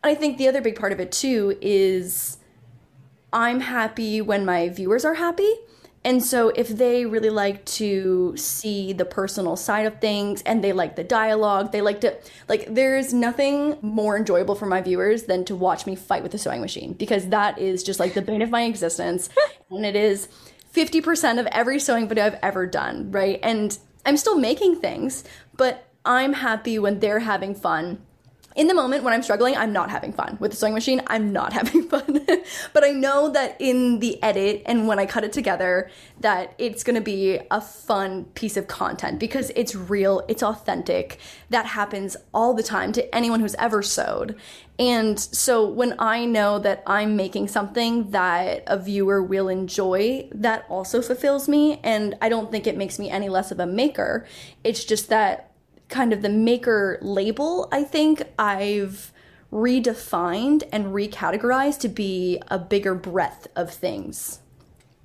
[0.05, 2.39] And I think the other big part of it too is
[3.33, 5.53] I'm happy when my viewers are happy.
[6.09, 10.73] And so if they really like to see the personal side of things and they
[10.73, 12.17] like the dialogue, they like to
[12.49, 16.39] like there's nothing more enjoyable for my viewers than to watch me fight with a
[16.39, 19.29] sewing machine because that is just like the bane of my existence
[19.71, 20.29] and it is
[20.75, 23.39] 50% of every sewing video I've ever done, right?
[23.43, 25.25] And I'm still making things,
[25.59, 28.01] but I'm happy when they're having fun
[28.59, 30.37] in the moment when I'm struggling, I'm not having fun.
[30.41, 32.27] With the sewing machine, I'm not having fun.
[32.75, 35.91] but I know that in the edit and when I cut it together,
[36.21, 41.19] that it's gonna be a fun piece of content because it's real, it's authentic.
[41.51, 44.35] That happens all the time to anyone who's ever sewed.
[44.77, 50.65] And so when I know that I'm making something that a viewer will enjoy, that
[50.69, 51.81] also fulfills me.
[51.85, 54.27] And I don't think it makes me any less of a maker.
[54.65, 55.48] It's just that
[55.89, 59.13] kind of the maker label, I think I've
[59.53, 64.41] redefined and recategorized to be a bigger breadth of things.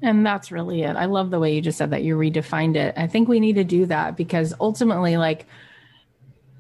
[0.01, 0.97] And that's really it.
[0.97, 2.93] I love the way you just said that you redefined it.
[2.97, 5.45] I think we need to do that because ultimately, like,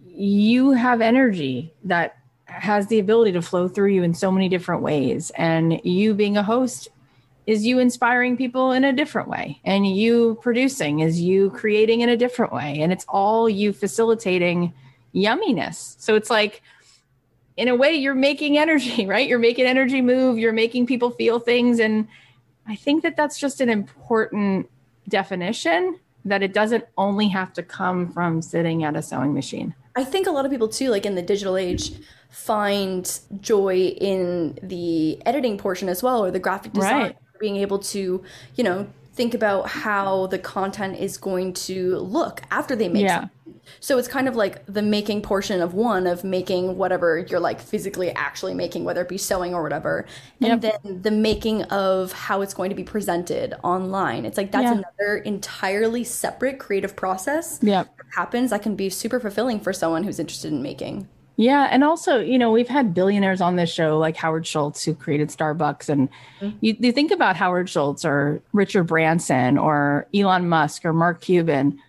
[0.07, 4.81] you have energy that has the ability to flow through you in so many different
[4.81, 5.31] ways.
[5.31, 6.87] And you being a host
[7.45, 12.09] is you inspiring people in a different way and you producing is you creating in
[12.09, 14.73] a different way and it's all you facilitating
[15.13, 15.95] yumminess.
[15.99, 16.61] So it's like
[17.57, 19.27] in a way you're making energy right?
[19.27, 22.07] You're making energy move you're making people feel things and
[22.65, 24.69] i think that that's just an important
[25.09, 29.75] definition that it doesn't only have to come from sitting at a sewing machine.
[29.95, 31.91] I think a lot of people too like in the digital age
[32.29, 37.01] find joy in the editing portion as well or the graphic design.
[37.01, 37.17] Right.
[37.43, 38.23] Being able to,
[38.55, 43.19] you know, think about how the content is going to look after they make Yeah.
[43.19, 43.59] something.
[43.79, 47.59] So it's kind of like the making portion of one of making whatever you're like
[47.61, 50.05] physically actually making, whether it be sewing or whatever.
[50.41, 54.25] And then the making of how it's going to be presented online.
[54.25, 54.81] It's like that's Yeah.
[54.81, 57.83] another entirely separate creative process Yeah.
[57.83, 61.07] that happens that can be super fulfilling for someone who's interested in making.
[61.35, 64.93] Yeah, and also, you know, we've had billionaires on this show like Howard Schultz, who
[64.93, 66.09] created Starbucks, and
[66.39, 66.57] mm-hmm.
[66.61, 71.79] you, you think about Howard Schultz or Richard Branson or Elon Musk or Mark Cuban.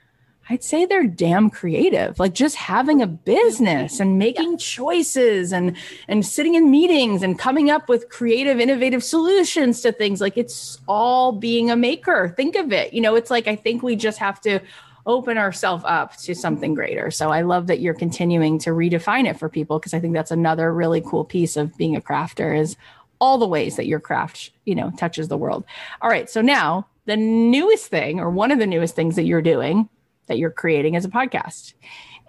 [0.50, 2.18] I'd say they're damn creative.
[2.18, 5.76] Like just having a business and making choices and
[6.06, 10.20] and sitting in meetings and coming up with creative, innovative solutions to things.
[10.20, 12.34] Like it's all being a maker.
[12.36, 12.92] Think of it.
[12.92, 14.60] You know, it's like I think we just have to
[15.06, 17.10] open ourselves up to something greater.
[17.10, 20.30] So I love that you're continuing to redefine it for people because I think that's
[20.30, 22.76] another really cool piece of being a crafter is
[23.20, 25.64] all the ways that your craft, you know, touches the world.
[26.00, 29.42] All right, so now the newest thing or one of the newest things that you're
[29.42, 29.88] doing
[30.26, 31.74] that you're creating is a podcast.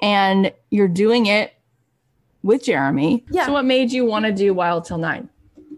[0.01, 1.53] And you're doing it
[2.43, 3.26] with Jeremy.
[3.30, 3.45] Yeah.
[3.45, 5.30] So what made you want to do Wild Til 9?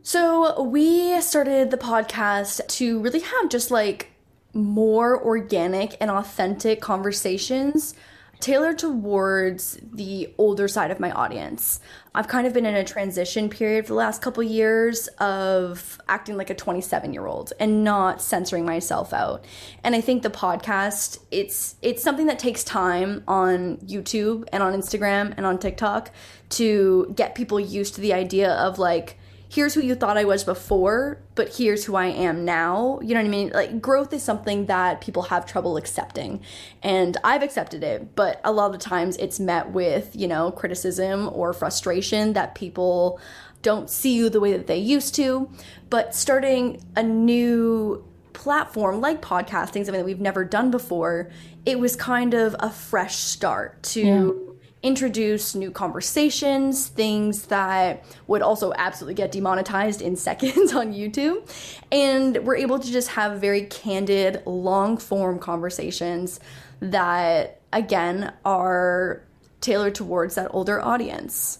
[0.02, 4.12] So we started the podcast to really have just like
[4.58, 7.93] more organic and authentic conversations
[8.39, 11.80] tailored towards the older side of my audience.
[12.14, 16.38] I've kind of been in a transition period for the last couple years of acting
[16.38, 19.43] like a 27 year old and not censoring myself out.
[19.84, 24.74] And I think the podcast it's it's something that takes time on YouTube and on
[24.74, 26.12] Instagram and on TikTok
[26.49, 29.18] to get people used to the idea of like
[29.50, 33.00] here's who you thought I was before, but here's who I am now.
[33.02, 33.52] You know what I mean?
[33.54, 36.41] Like growth is something that people have trouble accepting.
[36.84, 41.30] And I've accepted it, but a lot of times it's met with, you know, criticism
[41.32, 43.20] or frustration that people
[43.62, 45.50] don't see you the way that they used to.
[45.89, 51.32] But starting a new platform like podcasting, something that we've never done before,
[51.66, 54.57] it was kind of a fresh start to
[54.88, 61.48] introduce new conversations, things that would also absolutely get demonetized in seconds on YouTube.
[61.92, 66.40] And we're able to just have very candid, long form conversations
[66.80, 69.22] that, again, are
[69.60, 71.60] tailored towards that older audience.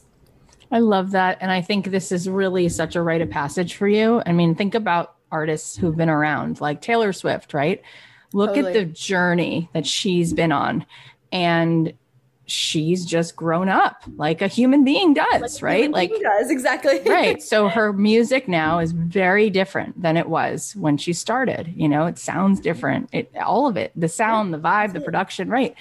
[0.72, 1.38] I love that.
[1.42, 4.22] And I think this is really such a rite of passage for you.
[4.26, 7.82] I mean, think about artists who've been around, like Taylor Swift, right?
[8.34, 8.68] Look totally.
[8.68, 10.86] at the journey that she's been on.
[11.32, 11.94] And
[12.48, 15.92] she's just grown up like a human being does, like right?
[15.92, 17.00] like does exactly.
[17.06, 17.42] right.
[17.42, 21.74] So her music now is very different than it was when she started.
[21.76, 23.10] You know, it sounds different.
[23.12, 25.76] It all of it, the sound, the vibe, the production, right?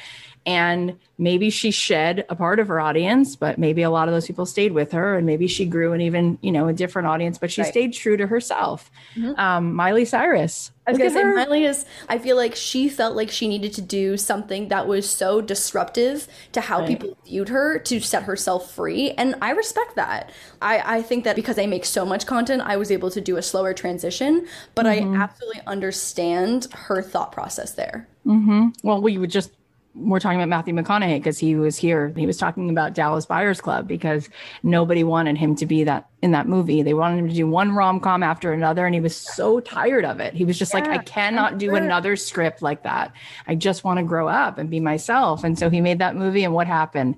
[0.46, 4.26] And maybe she shed a part of her audience but maybe a lot of those
[4.26, 7.36] people stayed with her and maybe she grew an even you know a different audience
[7.36, 7.70] but she right.
[7.70, 9.38] stayed true to herself mm-hmm.
[9.38, 11.84] um, miley cyrus I was gonna say Miley is.
[12.08, 16.28] I feel like she felt like she needed to do something that was so disruptive
[16.52, 16.88] to how right.
[16.88, 20.30] people viewed her to set herself free, and I respect that.
[20.62, 23.36] I I think that because I make so much content, I was able to do
[23.36, 25.14] a slower transition, but mm-hmm.
[25.14, 28.06] I absolutely understand her thought process there.
[28.24, 28.68] Mm-hmm.
[28.84, 29.50] Well, we would just
[29.96, 32.12] we're talking about Matthew McConaughey because he was here.
[32.16, 34.28] He was talking about Dallas Buyers Club because
[34.62, 36.82] nobody wanted him to be that in that movie.
[36.82, 40.04] They wanted him to do one rom com after another, and he was so tired
[40.04, 40.34] of it.
[40.34, 43.12] He was just yeah, like, I cannot do another script like that.
[43.46, 45.44] I just want to grow up and be myself.
[45.44, 46.44] And so he made that movie.
[46.44, 47.16] And what happened?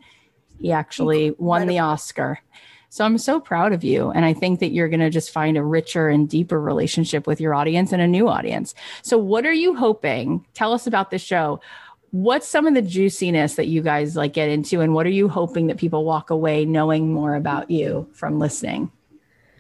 [0.60, 2.40] He actually won the Oscar.
[2.90, 4.10] So I'm so proud of you.
[4.10, 7.40] And I think that you're going to just find a richer and deeper relationship with
[7.40, 8.74] your audience and a new audience.
[9.02, 10.46] So, what are you hoping?
[10.54, 11.60] Tell us about the show
[12.10, 15.28] what's some of the juiciness that you guys like get into and what are you
[15.28, 18.90] hoping that people walk away knowing more about you from listening?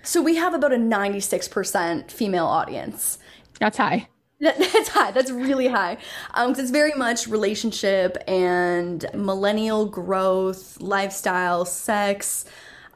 [0.02, 3.18] So we have about a 96% female audience.
[3.60, 4.08] That's high.
[4.40, 5.10] That's high.
[5.10, 5.98] That's really high.
[6.34, 12.44] Um, it's very much relationship and millennial growth lifestyle sex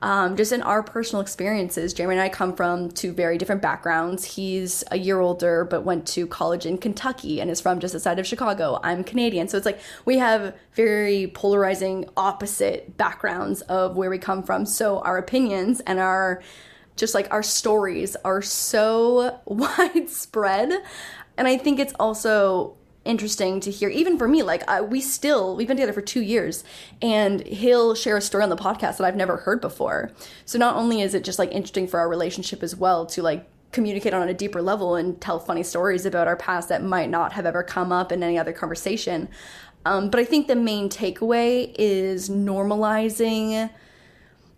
[0.03, 4.25] um, just in our personal experiences, Jeremy and I come from two very different backgrounds.
[4.25, 8.19] He's a year older, but went to college in Kentucky and is from just outside
[8.19, 8.81] of Chicago.
[8.83, 9.47] I'm Canadian.
[9.47, 14.67] So it's like we have very polarizing opposite backgrounds of where we come from.
[14.67, 16.43] So our opinions and our
[16.97, 20.73] just like our stories are so widespread.
[21.37, 25.67] And I think it's also interesting to hear even for me like we still we've
[25.67, 26.63] been together for two years
[27.01, 30.13] and he'll share a story on the podcast that i've never heard before.
[30.45, 33.49] So not only is it just like interesting for our relationship as well to like
[33.73, 37.33] communicate on a deeper level and tell funny stories about our past that might not
[37.33, 39.29] have ever come up in any other conversation
[39.85, 43.71] um, but i think the main takeaway is normalizing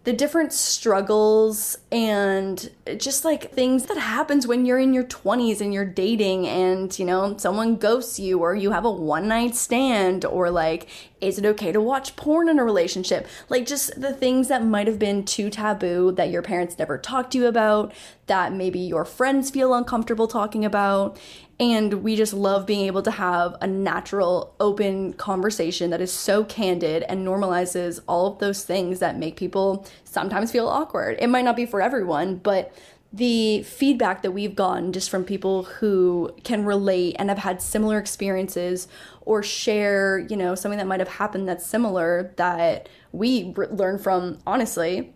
[0.04, 5.72] the different struggles and just like things that happens when you're in your 20s and
[5.72, 10.24] you're dating and you know someone ghosts you or you have a one night stand
[10.26, 10.86] or like
[11.24, 14.86] is it okay to watch porn in a relationship like just the things that might
[14.86, 17.92] have been too taboo that your parents never talked to you about
[18.26, 21.18] that maybe your friends feel uncomfortable talking about
[21.60, 26.44] and we just love being able to have a natural, open conversation that is so
[26.44, 31.16] candid and normalizes all of those things that make people sometimes feel awkward.
[31.20, 32.72] It might not be for everyone, but
[33.14, 37.96] the feedback that we've gotten just from people who can relate and have had similar
[37.96, 38.88] experiences
[39.20, 44.38] or share, you know, something that might have happened that's similar that we learn from,
[44.44, 45.14] honestly,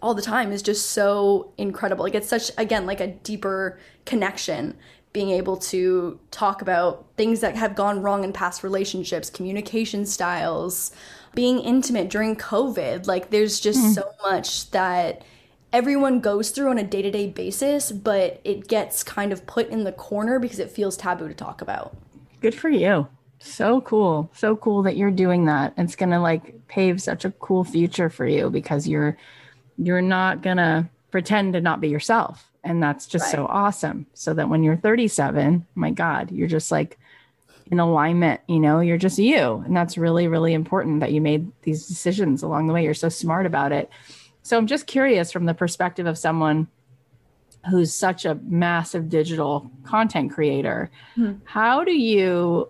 [0.00, 2.04] all the time is just so incredible.
[2.04, 4.76] Like, it's such, again, like a deeper connection
[5.12, 10.92] being able to talk about things that have gone wrong in past relationships, communication styles,
[11.34, 13.08] being intimate during COVID.
[13.08, 13.92] Like, there's just mm.
[13.92, 15.22] so much that
[15.74, 19.68] everyone goes through on a day to day basis, but it gets kind of put
[19.68, 21.96] in the corner because it feels taboo to talk about.
[22.40, 23.08] Good for you.
[23.40, 24.30] So cool.
[24.34, 25.74] So cool that you're doing that.
[25.76, 29.18] It's going to like pave such a cool future for you because you're
[29.76, 33.32] you're not going to pretend to not be yourself and that's just right.
[33.32, 34.06] so awesome.
[34.14, 36.98] So that when you're 37, my God, you're just like
[37.70, 39.62] in alignment, you know, you're just you.
[39.66, 42.84] And that's really, really important that you made these decisions along the way.
[42.84, 43.90] You're so smart about it.
[44.44, 46.68] So I'm just curious from the perspective of someone
[47.70, 52.68] who's such a massive digital content creator, hmm how do you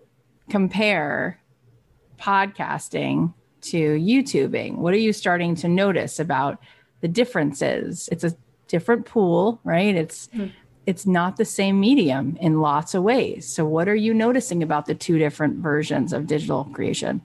[0.48, 1.40] compare
[2.18, 4.76] podcasting to YouTubing?
[4.76, 6.58] What are you starting to notice about
[7.00, 8.08] the differences?
[8.12, 8.36] It's a
[8.68, 9.96] different pool, right?
[9.96, 10.52] It's mm.
[10.86, 13.48] it's not the same medium in lots of ways.
[13.48, 17.20] So what are you noticing about the two different versions of digital creation?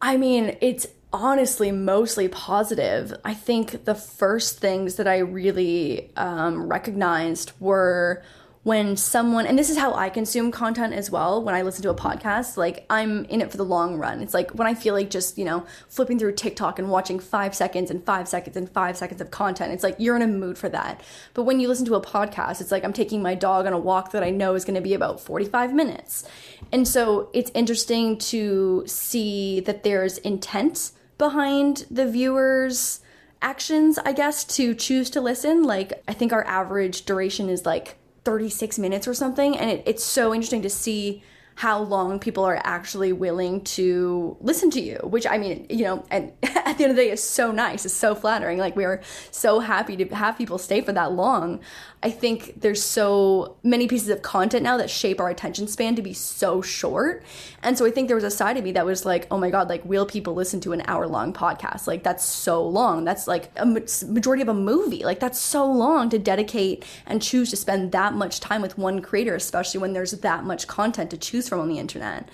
[0.00, 3.14] I mean, it's honestly mostly positive.
[3.24, 8.22] I think the first things that I really um, recognized were
[8.64, 11.90] when someone and this is how I consume content as well when I listen to
[11.90, 14.20] a podcast like I'm in it for the long run.
[14.22, 17.54] It's like when I feel like just you know flipping through TikTok and watching 5
[17.54, 20.58] seconds and 5 seconds and 5 seconds of content it's like you're in a mood
[20.58, 21.02] for that.
[21.34, 23.78] But when you listen to a podcast it's like I'm taking my dog on a
[23.78, 26.28] walk that I know is going to be about 45 minutes.
[26.70, 30.92] And so it's interesting to see that there's intent
[31.26, 33.00] behind the viewers
[33.40, 37.96] actions I guess to choose to listen like I think our average duration is like
[38.24, 39.56] 36 minutes or something.
[39.56, 41.22] And it, it's so interesting to see
[41.54, 46.04] how long people are actually willing to listen to you, which I mean, you know,
[46.10, 48.58] and at the end of the day is so nice, it's so flattering.
[48.58, 51.60] Like we are so happy to have people stay for that long.
[52.04, 56.02] I think there's so many pieces of content now that shape our attention span to
[56.02, 57.22] be so short.
[57.62, 59.50] And so I think there was a side of me that was like, oh my
[59.50, 61.86] God, like, will people listen to an hour long podcast?
[61.86, 63.04] Like, that's so long.
[63.04, 65.04] That's like a majority of a movie.
[65.04, 69.00] Like, that's so long to dedicate and choose to spend that much time with one
[69.00, 72.28] creator, especially when there's that much content to choose from on the internet.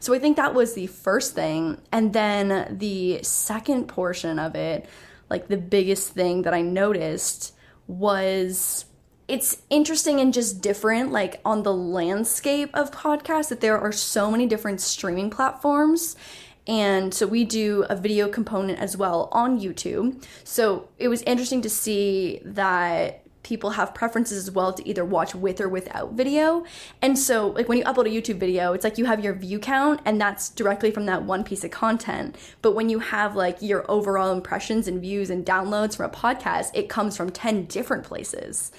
[0.00, 1.80] So I think that was the first thing.
[1.92, 4.86] And then the second portion of it,
[5.30, 7.54] like the biggest thing that I noticed
[7.86, 8.86] was
[9.28, 14.30] it's interesting and just different like on the landscape of podcasts that there are so
[14.30, 16.16] many different streaming platforms
[16.66, 20.24] and so we do a video component as well on YouTube.
[20.44, 25.34] So it was interesting to see that people have preferences as well to either watch
[25.34, 26.64] with or without video.
[27.00, 29.58] And so, like when you upload a YouTube video, it's like you have your view
[29.58, 32.36] count, and that's directly from that one piece of content.
[32.62, 36.70] But when you have like your overall impressions and views and downloads from a podcast,
[36.74, 38.70] it comes from 10 different places.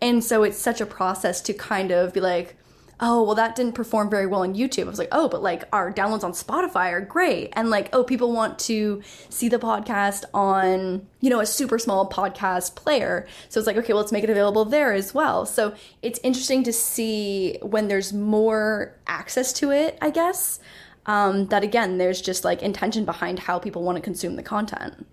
[0.00, 2.56] And so it's such a process to kind of be like,
[3.00, 4.84] oh, well, that didn't perform very well on YouTube.
[4.84, 7.52] I was like, oh, but like our downloads on Spotify are great.
[7.52, 12.10] And like, oh, people want to see the podcast on, you know, a super small
[12.10, 13.26] podcast player.
[13.48, 15.46] So it's like, okay, well, let's make it available there as well.
[15.46, 20.58] So it's interesting to see when there's more access to it, I guess.
[21.06, 25.06] Um, that again, there's just like intention behind how people want to consume the content.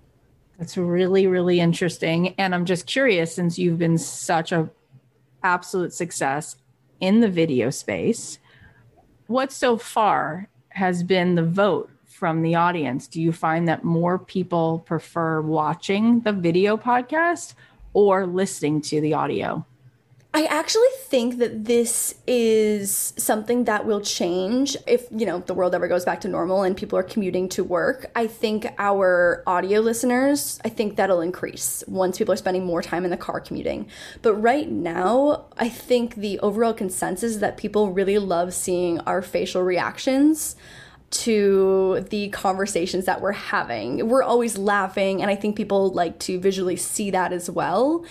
[0.57, 2.33] That's really, really interesting.
[2.37, 4.69] And I'm just curious since you've been such a
[5.43, 6.55] absolute success
[6.99, 8.39] in the video space,
[9.27, 13.07] what so far has been the vote from the audience?
[13.07, 17.53] Do you find that more people prefer watching the video podcast
[17.93, 19.65] or listening to the audio?
[20.36, 25.73] I actually think that this is something that will change if, you know, the world
[25.73, 28.11] ever goes back to normal and people are commuting to work.
[28.17, 33.05] I think our audio listeners, I think that'll increase once people are spending more time
[33.05, 33.88] in the car commuting.
[34.21, 39.21] But right now, I think the overall consensus is that people really love seeing our
[39.21, 40.57] facial reactions
[41.24, 44.07] to the conversations that we're having.
[44.07, 48.05] We're always laughing, and I think people like to visually see that as well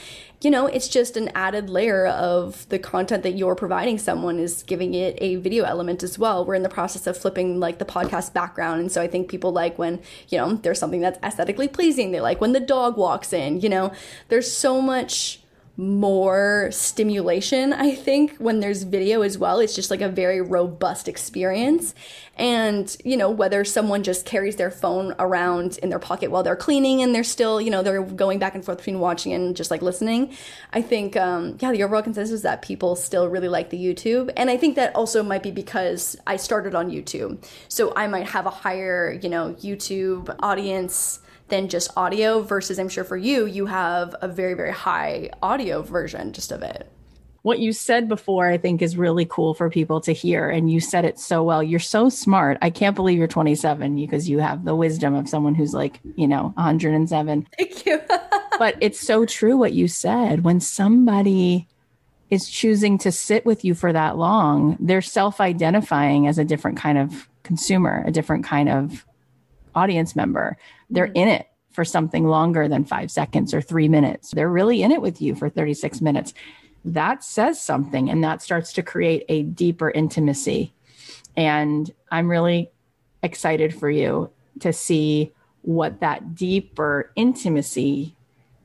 [0.45, 4.63] you know, it's just an added layer of the content that you're providing someone is
[4.63, 6.45] giving it a video element as well.
[6.45, 8.81] We're in the process of flipping like the podcast background.
[8.81, 12.13] And so I think people like when, you know, there's something that's aesthetically pleasing.
[12.13, 13.93] They like when the dog walks in, you know,
[14.29, 15.41] there's so much
[15.77, 19.59] more stimulation, I think, when there's video as well.
[19.59, 21.95] It's just like a very robust experience.
[22.37, 26.55] And, you know, whether someone just carries their phone around in their pocket while they're
[26.55, 29.71] cleaning and they're still, you know, they're going back and forth between watching and just
[29.71, 30.37] like listening,
[30.73, 34.33] I think, um, yeah, the overall consensus is that people still really like the YouTube.
[34.37, 37.45] And I think that also might be because I started on YouTube.
[37.69, 42.89] So I might have a higher, you know, YouTube audience than just audio versus I'm
[42.89, 46.91] sure for you you have a very very high audio version just of it.
[47.43, 50.81] What you said before I think is really cool for people to hear and you
[50.81, 51.63] said it so well.
[51.63, 52.57] You're so smart.
[52.63, 56.27] I can't believe you're 27 because you have the wisdom of someone who's like, you
[56.27, 57.47] know, 107.
[57.59, 58.01] Thank you.
[58.59, 60.43] but it's so true what you said.
[60.43, 61.69] When somebody
[62.31, 66.79] is choosing to sit with you for that long, they're self identifying as a different
[66.79, 69.05] kind of consumer, a different kind of
[69.75, 70.57] audience member.
[70.95, 71.17] They're mm-hmm.
[71.17, 74.31] in it for something longer than five seconds or three minutes.
[74.31, 76.33] They're really in it with you for 36 minutes.
[76.85, 80.73] That says something and that starts to create a deeper intimacy.
[81.37, 82.71] And I'm really
[83.25, 84.31] excited for you
[84.61, 85.33] to see
[85.63, 88.15] what that deeper intimacy,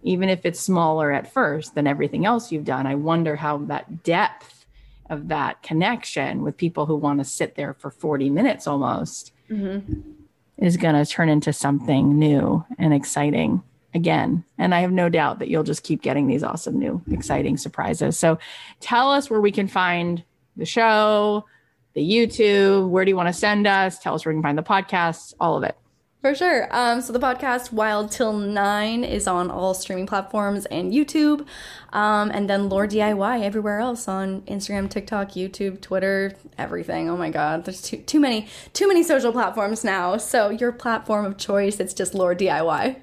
[0.03, 4.03] even if it's smaller at first than everything else you've done, I wonder how that
[4.03, 4.65] depth
[5.09, 9.31] of that connection with people who want to sit there for 40 minutes almost.
[9.49, 10.18] Mm-hmm
[10.61, 14.43] is going to turn into something new and exciting again.
[14.57, 18.17] And I have no doubt that you'll just keep getting these awesome, new, exciting surprises.
[18.17, 18.37] So
[18.79, 20.23] tell us where we can find
[20.57, 21.45] the show,
[21.93, 22.89] the YouTube.
[22.89, 23.99] Where do you want to send us?
[23.99, 25.77] Tell us where we can find the podcasts, all of it.
[26.21, 26.67] For sure.
[26.71, 31.47] Um, so the podcast Wild Til Nine is on all streaming platforms and YouTube.
[31.93, 37.09] Um, and then LaurDIY everywhere else on Instagram, TikTok, YouTube, Twitter, everything.
[37.09, 40.17] Oh my God, there's too too many too many social platforms now.
[40.17, 42.97] So your platform of choice, it's just LaurDIY.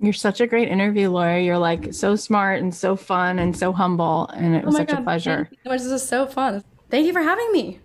[0.00, 1.40] You're such a great interview, Laura.
[1.40, 4.88] You're like so smart and so fun and so humble, and it was oh such
[4.88, 5.48] God, a pleasure.
[5.48, 5.70] Thank you.
[5.70, 6.62] This is so fun.
[6.90, 7.80] Thank you for having me.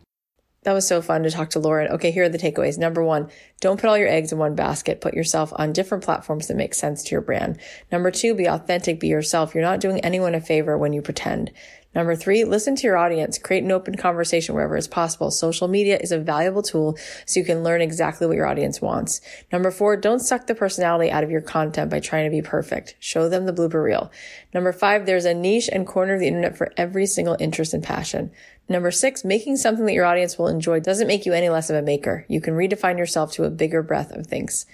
[0.68, 1.94] That was so fun to talk to Lauren.
[1.94, 2.78] Okay, here are the takeaways.
[2.78, 3.30] Number one,
[3.62, 5.00] don't put all your eggs in one basket.
[5.00, 7.58] Put yourself on different platforms that make sense to your brand.
[7.90, 9.56] Number two, be authentic, be yourself.
[9.56, 11.54] You're not doing anyone a favor when you pretend.
[11.98, 13.40] Number three, listen to your audience.
[13.40, 15.32] Create an open conversation wherever it's possible.
[15.32, 16.96] Social media is a valuable tool
[17.26, 19.20] so you can learn exactly what your audience wants.
[19.52, 22.94] Number four, don't suck the personality out of your content by trying to be perfect.
[23.00, 24.12] Show them the blooper reel.
[24.54, 27.84] Number five, there's a niche and corner of the internet for every single interest and
[27.84, 28.30] passion.
[28.70, 31.78] Number six, making something that your audience will enjoy doesn't make you any less of
[31.78, 32.28] a maker.
[32.30, 34.68] You can redefine yourself to a bigger breadth of things.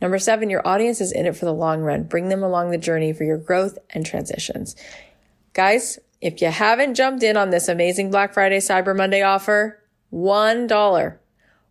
[0.00, 2.04] Number seven, your audience is in it for the long run.
[2.04, 4.76] Bring them along the journey for your growth and transitions.
[5.52, 10.68] Guys, if you haven't jumped in on this amazing Black Friday Cyber Monday offer, $1.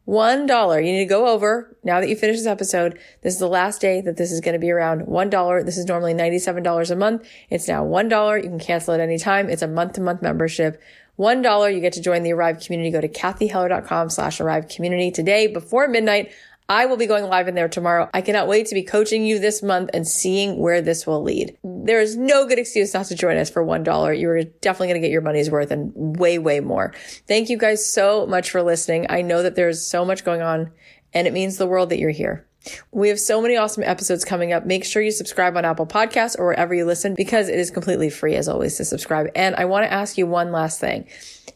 [0.07, 0.75] $1.
[0.77, 2.97] You need to go over now that you finish this episode.
[3.21, 5.65] This is the last day that this is going to be around $1.
[5.65, 7.27] This is normally $97 a month.
[7.51, 8.43] It's now $1.
[8.43, 9.49] You can cancel at any time.
[9.49, 10.81] It's a month to month membership.
[11.19, 12.89] $1, you get to join the Arrive community.
[12.91, 16.31] Go to cathyheller.com slash Arrive community today before midnight.
[16.69, 18.07] I will be going live in there tomorrow.
[18.13, 21.57] I cannot wait to be coaching you this month and seeing where this will lead.
[21.63, 24.21] There is no good excuse not to join us for $1.
[24.21, 26.93] You're definitely going to get your money's worth and way, way more.
[27.27, 29.07] Thank you guys so much for listening.
[29.09, 30.71] I know that there's so much going on
[31.11, 32.45] and it means the world that you're here.
[32.91, 34.65] We have so many awesome episodes coming up.
[34.65, 38.11] Make sure you subscribe on Apple Podcasts or wherever you listen because it is completely
[38.11, 39.29] free as always to subscribe.
[39.33, 41.07] And I want to ask you one last thing.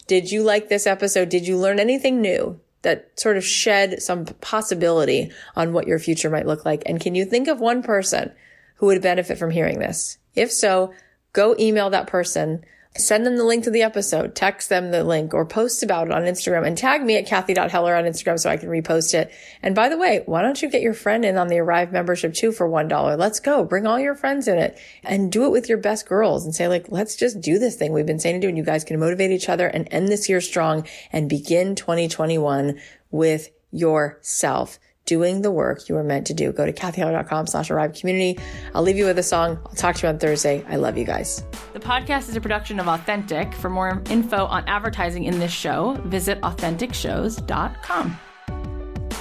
[0.08, 1.30] Did you like this episode?
[1.30, 2.60] Did you learn anything new?
[2.84, 6.84] That sort of shed some possibility on what your future might look like?
[6.86, 8.32] And can you think of one person
[8.76, 10.18] who would benefit from hearing this?
[10.36, 10.94] If so,
[11.34, 12.64] go email that person
[12.96, 16.14] Send them the link to the episode, text them the link, or post about it
[16.14, 19.32] on Instagram and tag me at Cathy.Heller on Instagram so I can repost it.
[19.64, 22.36] And by the way, why don't you get your friend in on the Arrive membership
[22.36, 23.18] too for $1?
[23.18, 23.64] Let's go.
[23.64, 26.68] Bring all your friends in it and do it with your best girls and say
[26.68, 29.00] like, let's just do this thing we've been saying to do and you guys can
[29.00, 32.80] motivate each other and end this year strong and begin 2021
[33.10, 36.52] with yourself doing the work you were meant to do.
[36.52, 38.40] Go to cathyheller.com slash arrive community.
[38.74, 39.60] I'll leave you with a song.
[39.66, 40.66] I'll talk to you on Thursday.
[40.68, 41.44] I love you guys.
[41.74, 43.54] The podcast is a production of Authentic.
[43.54, 48.18] For more info on advertising in this show, visit AuthenticShows.com.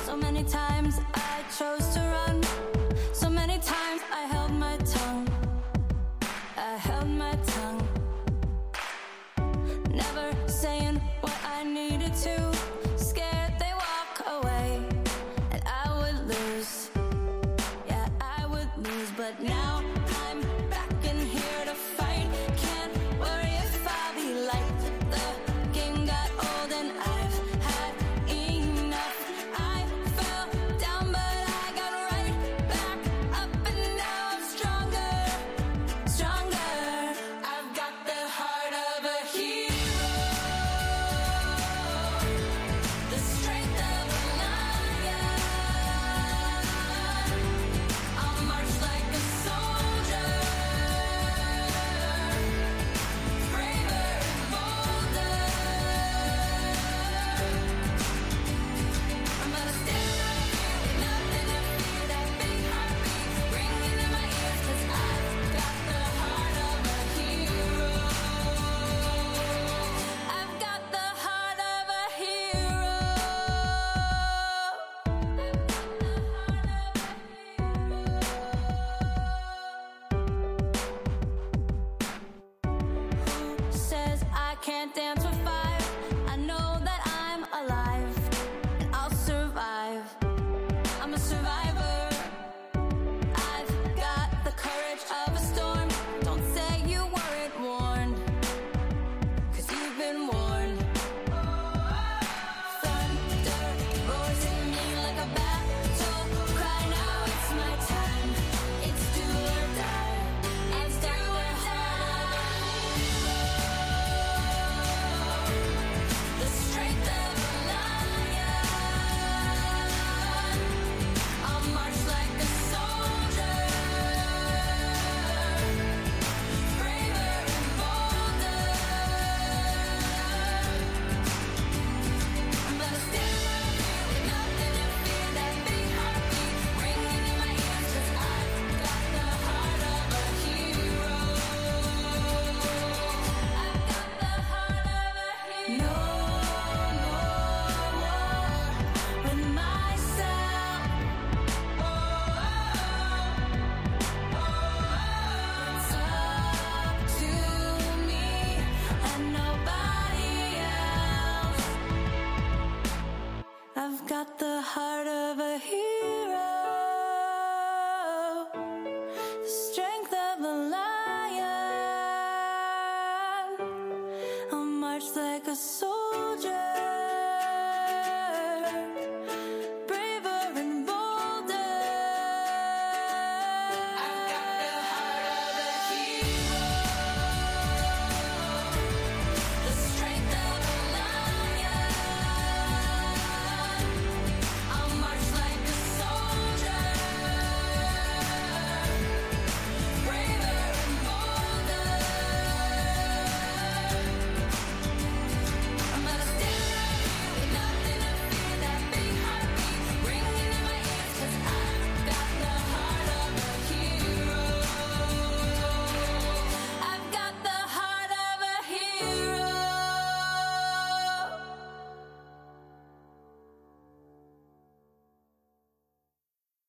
[0.05, 1.32] So many times I